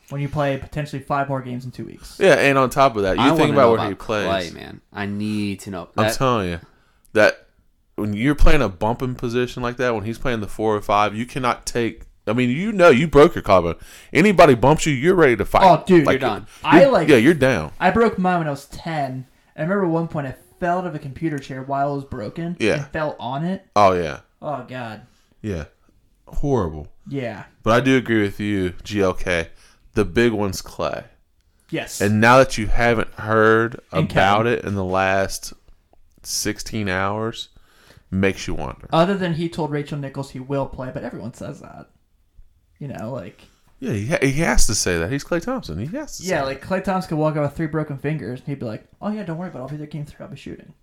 [0.09, 2.17] When you play potentially five more games in two weeks.
[2.19, 3.95] Yeah, and on top of that, you I think wanna about know where about he
[3.95, 4.51] plays.
[4.51, 4.81] Klay, man.
[4.93, 5.89] I need to know.
[5.97, 6.59] I'm telling you
[7.13, 7.47] that
[7.95, 11.15] when you're playing a bumping position like that, when he's playing the four or five,
[11.15, 12.03] you cannot take.
[12.27, 13.75] I mean, you know, you broke your collarbone.
[14.11, 15.63] Anybody bumps you, you're ready to fight.
[15.63, 16.05] Oh, dude.
[16.05, 16.47] You're done.
[16.63, 17.07] I you're- like.
[17.07, 17.71] Yeah, you're down.
[17.79, 19.27] I broke mine when I was ten.
[19.57, 22.57] I remember one point I fell out of a computer chair while it was broken.
[22.59, 22.73] Yeah.
[22.75, 23.65] And fell on it.
[23.75, 25.01] Oh yeah, Oh god.
[25.41, 25.65] yeah,
[26.27, 26.87] horrible.
[27.07, 27.45] Yeah.
[27.63, 29.47] But I do agree with you, GLK.
[29.95, 31.05] The big one's Klay.
[31.71, 31.99] Yes.
[31.99, 34.53] And now that you haven't heard And about Kevin.
[34.59, 35.51] it in the last
[36.23, 37.49] 16 hours,
[38.11, 38.87] makes you wonder.
[38.93, 41.89] Other than he told Rachel Nichols he will play, but everyone says that.
[42.79, 43.41] You know, like
[43.79, 45.11] Yeah, he, ha- he has to say that.
[45.11, 45.79] He's Klay Thompson.
[45.79, 46.45] He has to say yeah, that.
[46.47, 49.09] like Klay Thompson could walk out with three broken fingers, and he'd be like, "Oh
[49.09, 49.61] yeah, don't worry about it.
[49.63, 50.23] I'll be there game three.
[50.23, 50.73] I'll be shooting."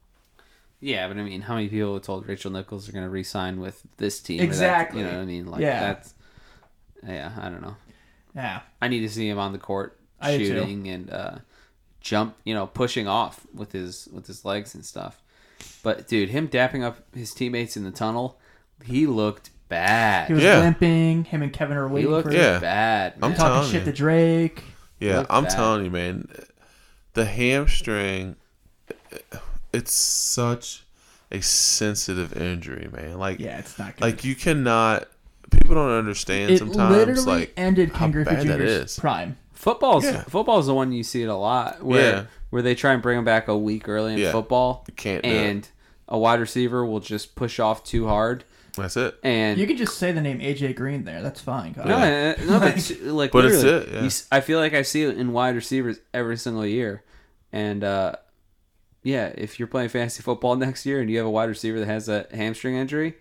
[0.81, 3.83] Yeah, but I mean, how many people told Rachel Nichols are going to re-sign with
[3.99, 4.39] this team?
[4.39, 5.01] or that- Exactly.
[5.01, 5.47] you know what I mean?
[5.47, 5.81] Like Yeah.
[5.81, 6.15] that's.
[7.07, 7.77] Yeah, I don't know.
[8.35, 8.61] Yeah.
[8.81, 11.39] I need to see him on the court I shooting and uh,
[12.01, 15.21] jump, you know, pushing off with his with his legs and stuff.
[15.83, 18.39] But dude, him dapping up his teammates in the tunnel,
[18.85, 20.29] he looked bad.
[20.29, 20.61] He was Yeah.
[20.61, 21.25] limping.
[21.25, 22.59] Him and Kevin are waiting He waiting looked for Yeah.
[22.59, 23.15] bad.
[23.23, 23.35] I'm man.
[23.39, 23.93] telling talking shit you.
[23.93, 24.65] to Drake.
[25.01, 25.53] Yeah, I'm bad.
[25.53, 26.29] telling you, man.
[27.15, 28.37] The hamstring,
[29.73, 30.85] it's such
[31.31, 33.19] a sensitive injury, man.
[33.19, 34.03] Like, Yeah, it's not good.
[34.03, 35.09] like you cannot.
[35.53, 36.97] People don't understand it sometimes.
[36.97, 38.99] literally like ended how Ken Griffey bad that Jr.'s is.
[38.99, 39.37] prime.
[39.53, 40.23] Football's Yeah.
[40.25, 42.25] football's the one you see it a lot where Yeah.
[42.51, 44.33] where they try and bring him back a week early in Yeah.
[44.33, 44.85] football.
[44.89, 45.33] You can't do it.
[45.33, 45.69] and
[46.09, 48.45] a wide receiver will just push off too hard
[48.77, 49.15] That's it.
[49.23, 51.23] and You can just say the name AJ Green there.
[51.23, 51.73] That's fine.
[51.73, 51.87] guys.
[51.87, 54.01] no, uh, no, but it's, like But it's literally, it, yeah.
[54.01, 57.03] you s- I feel like I see it in wide receivers every single year,
[57.53, 58.17] and uh,
[59.05, 61.87] yeah, if you're playing fantasy football next year and you have a wide receiver that
[61.87, 63.15] has a hamstring injury,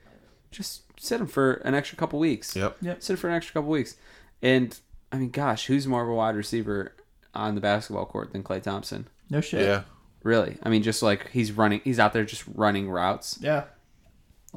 [0.49, 2.55] just sit him for an extra couple weeks.
[2.55, 2.77] Yep.
[2.81, 3.01] Yep.
[3.01, 3.95] sit him for an extra couple weeks,
[4.41, 4.79] and
[5.11, 6.93] I mean, gosh, who's more of a wide receiver
[7.33, 9.07] on the basketball court than Klay Thompson?
[9.29, 9.65] No shit.
[9.65, 9.83] Yeah.
[10.23, 13.39] Really, I mean, just like he's running, he's out there just running routes.
[13.41, 13.63] Yeah.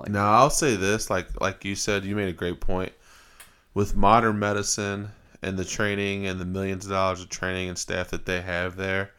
[0.09, 2.93] Now I'll say this, like like you said, you made a great point.
[3.73, 5.09] With modern medicine
[5.43, 8.77] and the training and the millions of dollars of training and staff that they have
[8.77, 9.13] there,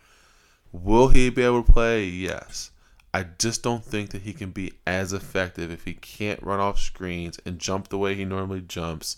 [0.72, 2.06] will he be able to play?
[2.06, 2.72] Yes.
[3.16, 6.80] I just don't think that he can be as effective if he can't run off
[6.80, 9.16] screens and jump the way he normally jumps.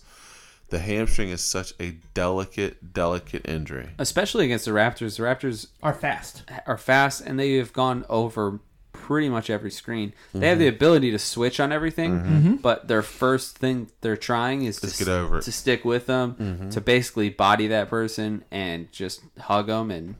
[0.68, 3.88] The hamstring is such a delicate, delicate injury.
[3.98, 5.16] especially against the Raptors.
[5.16, 6.44] The Raptors Are fast.
[6.64, 8.60] are fast and they have gone over
[8.92, 10.12] pretty much every screen.
[10.32, 10.60] They have mm-hmm.
[10.60, 12.36] the ability to switch on everything, mm-hmm.
[12.36, 12.54] Mm-hmm.
[12.56, 15.42] but their first thing they're trying is to, get over it.
[15.42, 20.14] to stick with them, to basically body that person and just hug them and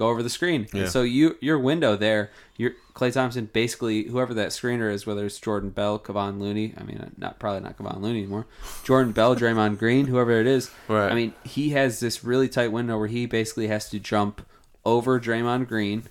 [0.00, 0.66] go over the screen.
[0.72, 0.82] Yeah.
[0.82, 5.26] And so you your window there, your Klay Thompson basically whoever that screener is, whether
[5.26, 8.46] it's Jordan Bell, Kevon Looney, I mean not probably not Kevon Looney anymore,
[8.82, 10.70] Jordan Bell, Draymond Green, whoever it is.
[10.88, 11.12] Right.
[11.12, 14.40] I mean he has this really tight window where he basically has to jump
[14.84, 16.04] over Draymond Green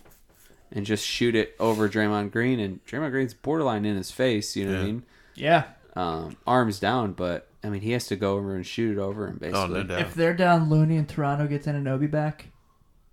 [0.71, 4.55] and just shoot it over Draymond Green, and Draymond Green's borderline in his face.
[4.55, 5.03] You know what I mean?
[5.33, 5.63] Yeah.
[5.95, 9.25] Um, arms down, but I mean he has to go over and shoot it over,
[9.25, 10.01] and Oh, basically, no doubt.
[10.01, 12.45] If they're down Looney and Toronto gets Anunoby back,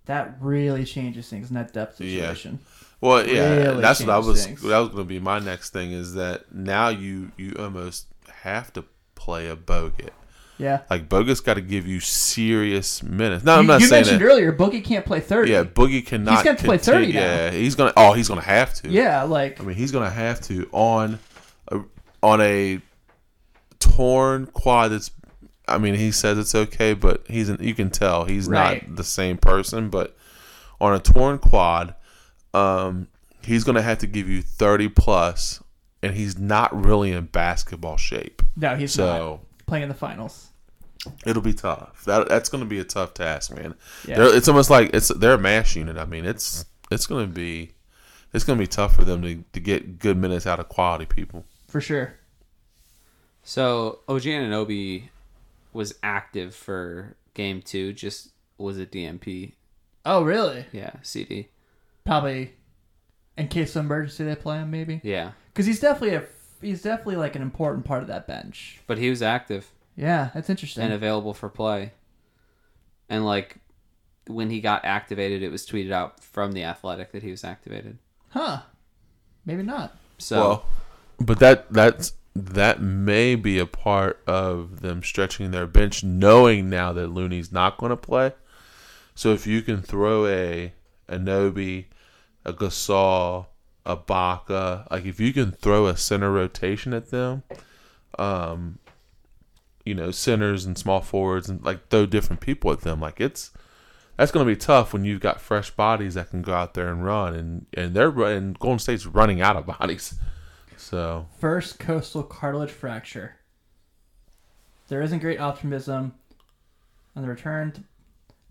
[0.07, 2.59] that really changes things in that depth situation.
[2.61, 2.83] Yeah.
[2.99, 4.45] Well, yeah, really that's what I was.
[4.45, 4.61] things.
[4.63, 5.91] That was going to be my next thing.
[5.91, 8.07] Is that now you you almost
[8.43, 8.83] have to
[9.15, 10.09] play a Bogut.
[10.57, 10.81] Yeah.
[10.89, 13.45] Like Bogut's got to give you serious minutes.
[13.45, 14.25] No, I'm not you saying mentioned that.
[14.25, 15.51] earlier, Boogie can't play 30.
[15.51, 16.35] Yeah, Boogie cannot.
[16.35, 17.19] He's gonna play 30 now.
[17.19, 17.93] Yeah, he's gonna.
[17.95, 18.89] Oh, he's gonna have to.
[18.89, 21.19] Yeah, like I mean, he's gonna have to on
[21.71, 21.81] a,
[22.23, 22.81] on a
[23.79, 24.91] torn quad.
[24.91, 25.11] That's.
[25.67, 27.49] I mean, he says it's okay, but he's.
[27.49, 28.87] An, you can tell he's Right.
[28.87, 29.89] not the same person.
[29.89, 30.15] But
[30.79, 31.93] on a torn quad,
[32.53, 33.07] um,
[33.43, 35.61] he's gonna have to give you thirty plus
[36.03, 38.41] and he's not really in basketball shape.
[38.55, 39.05] No, he's So
[39.57, 40.49] not playing in the finals.
[41.25, 42.03] it'll be tough.
[42.05, 43.73] That that's going to be a tough task, man.
[44.07, 44.17] Yeah.
[44.17, 45.97] They're, it's almost like it's they're a mash unit.
[45.97, 47.71] I mean, it's it's going to be
[48.33, 51.05] it's going to be tough for them to, to get good minutes out of quality
[51.05, 51.45] people.
[51.67, 52.13] For sure.
[53.43, 55.09] So OG Anunoby
[55.73, 59.53] was active for game two, just was a DNP.
[60.05, 60.65] Oh, really?
[60.71, 61.49] Yeah, CD.
[62.05, 62.53] Probably
[63.37, 65.01] in case of emergency they play him, maybe.
[65.03, 66.23] Yeah, Because he's definitely a
[66.61, 68.79] he's definitely like an important part of that bench.
[68.87, 70.83] but he was active Yeah, that's interesting.
[70.83, 71.91] and available for play.
[73.09, 73.57] And like
[74.27, 77.97] when he got activated, it was tweeted out from the Athletic that he was activated.
[78.29, 78.61] huh?
[79.45, 79.95] Maybe not.
[80.17, 80.65] So Well,
[81.19, 82.13] but that that's
[82.45, 87.77] that may be a part of them stretching their bench, knowing now that Looney's not
[87.77, 88.33] going to play.
[89.15, 90.73] So if you can throw a
[91.09, 91.85] Anobi,
[92.45, 93.47] a Gasol,
[93.85, 97.43] a Baca, like if you can throw a center rotation at them,
[98.19, 98.79] um,
[99.85, 103.51] you know, centers and small forwards and like throw different people at them, like it's
[104.17, 106.89] that's going to be tough when you've got fresh bodies that can go out there
[106.89, 108.53] and run, and and they're running.
[108.53, 110.15] Golden State's running out of bodies,
[110.77, 113.35] so First coastal cartilage fracture.
[114.87, 116.13] There isn't great optimism
[117.15, 117.73] on the return.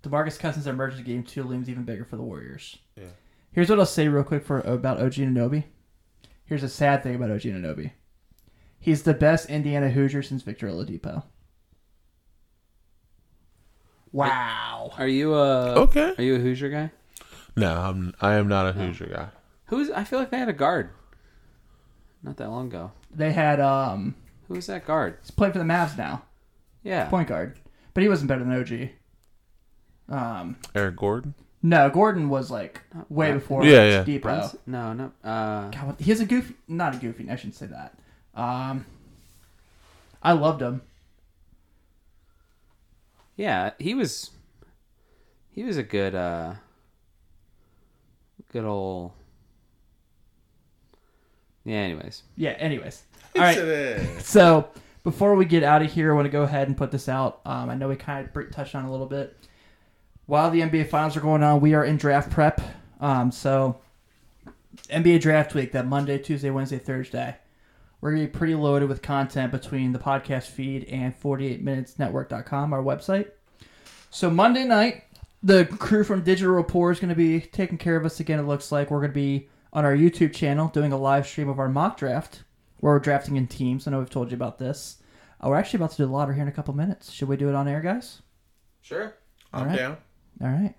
[0.02, 2.76] To DeMarcus Cousins' emergence game two looms even bigger for the Warriors.
[2.96, 3.04] Yeah.
[3.52, 5.64] Here's what I'll say real quick for about OG Anunoby.
[6.44, 7.92] Here's a sad thing about OG Anunoby.
[8.78, 11.24] He's the best Indiana Hoosier since Victor Oladipo.
[14.12, 14.92] Wow.
[14.98, 16.14] are you a Okay.
[16.16, 16.90] Are you a Hoosier guy?
[17.56, 19.28] no, I'm I am not a Hoosier guy.
[19.66, 19.90] Who's?
[19.90, 20.90] I feel like they had a guard.
[22.26, 22.90] Not that long ago.
[23.14, 24.14] They had um
[24.48, 25.16] Who was that guard?
[25.22, 26.22] he's playing for the Mavs now.
[26.82, 27.08] Yeah.
[27.08, 27.58] Point guard.
[27.94, 28.90] But he wasn't better than OG.
[30.14, 31.34] Um Eric Gordon.
[31.62, 33.34] No, Gordon was like way Right.
[33.40, 34.02] before Yeah, yeah.
[34.04, 34.28] Depot.
[34.28, 34.58] Brunson?
[34.66, 35.12] No, no.
[35.24, 37.28] Uh, God, what, he has a goofy, not a goofy.
[37.30, 37.98] I shouldn't say that.
[38.34, 38.84] Um,
[40.22, 40.82] I loved him.
[43.36, 44.30] yeah, he was.
[45.50, 46.54] He was a good, uh,
[48.52, 49.12] good old.
[51.66, 51.76] Yeah.
[51.76, 52.50] Anyways, Yeah.
[52.52, 53.02] Anyways,
[53.34, 54.00] all right.
[54.20, 54.70] So
[55.02, 57.40] before we get out of here, I want to go ahead and put this out.
[57.44, 59.36] Um, I know we kind of touched on it a little bit.
[60.26, 62.60] While the NBA finals are going on, we are in draft prep.
[63.00, 63.78] Um, so
[64.90, 67.36] NBA draft week, that Monday, Tuesday, Wednesday, Thursday,
[68.00, 73.30] we're gonna be pretty loaded with content between the podcast feed and 48minutesnetwork.com, our website.
[74.10, 75.04] So Monday night,
[75.42, 78.38] the crew from Digital Rapport is going to be taking care of us again.
[78.38, 81.50] It looks like we're going to be on our YouTube channel doing a live stream
[81.50, 82.42] of our mock draft
[82.80, 83.86] where we're drafting in teams.
[83.86, 85.02] I know we've told you about this.
[85.38, 87.12] Uh, we're actually about to do a lottery here in a couple minutes.
[87.12, 88.22] Should we do it on air, guys?
[88.80, 89.14] sure.
[89.52, 89.78] I'm Alright.
[89.78, 89.96] down.
[90.42, 90.74] All right.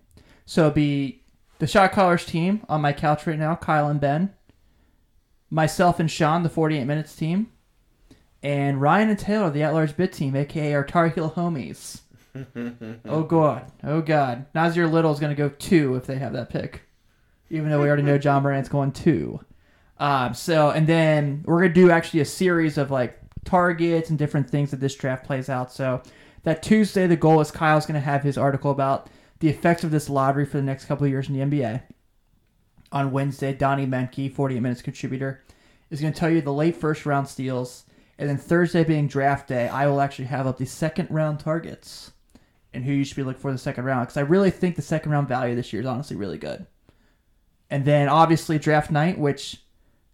[0.45, 1.23] So it'll be
[1.59, 4.33] the Shot Callers team on my couch right now, Kyle and Ben.
[5.51, 7.51] Myself and Sean, the 48 Minutes team.
[8.41, 12.01] And Ryan and Taylor, the At Large Bid team, aka our Tar Heel homies.
[13.05, 13.71] oh, God.
[13.83, 14.45] Oh, God.
[14.53, 16.86] Nassir Little is going to go two if they have that pick.
[17.49, 19.39] Even though we already know Ja Morant's going two.
[19.99, 24.19] Um, so, and then we're going to do actually a series of like targets and
[24.19, 25.71] different things that this draft plays out.
[25.71, 26.01] So,
[26.43, 29.91] that Tuesday, the goal is Kyle's going to have his article about the effects of
[29.91, 31.81] this lottery for the next couple of years in the NBA.
[32.91, 35.43] On Wednesday, Donnie Menke, 48 Minutes contributor,
[35.89, 37.85] is going to tell you the late first round steals.
[38.17, 42.13] And then Thursday being draft day, I will actually have up the second round targets
[42.73, 44.07] and who you should be looking for in the second round.
[44.07, 46.65] Because I really think the second round value this year is honestly really good.
[47.69, 49.61] And then obviously draft night, which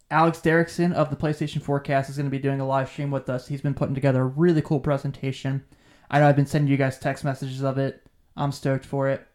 [0.09, 3.29] Alex Derrickson of the PlayStation Forecast is going to be doing a live stream with
[3.29, 3.47] us.
[3.47, 5.63] He's been putting together a really cool presentation.
[6.09, 8.03] I know I've been sending you guys text messages of it.
[8.35, 9.25] I'm stoked for it.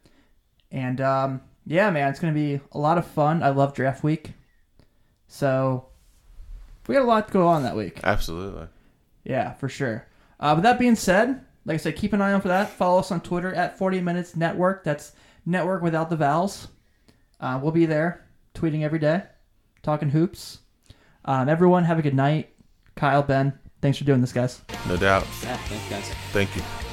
[0.71, 3.43] And um, yeah, man, it's going to be a lot of fun.
[3.43, 4.33] I love draft week.
[5.27, 5.89] So
[6.87, 8.01] we got a lot to go on that week.
[8.03, 8.69] Absolutely.
[9.25, 10.07] Yeah, for sure.
[10.41, 12.71] Uh, with that being said, like I said, keep an eye out for that.
[12.71, 14.85] Follow us on Twitter at 40 Minutes Network.
[14.85, 15.12] That's
[15.45, 16.69] network without the vowels.
[17.41, 19.22] Uh, we'll be there tweeting every day,
[19.82, 20.59] talking hoops.
[21.24, 22.51] Um, everyone, have a good night.
[22.97, 24.62] Kyle, Ben, thanks for doing this, guys.
[24.89, 25.26] No doubt.
[25.43, 25.57] Yeah.
[25.57, 26.16] Thanks, guys.
[26.32, 26.88] Thank you.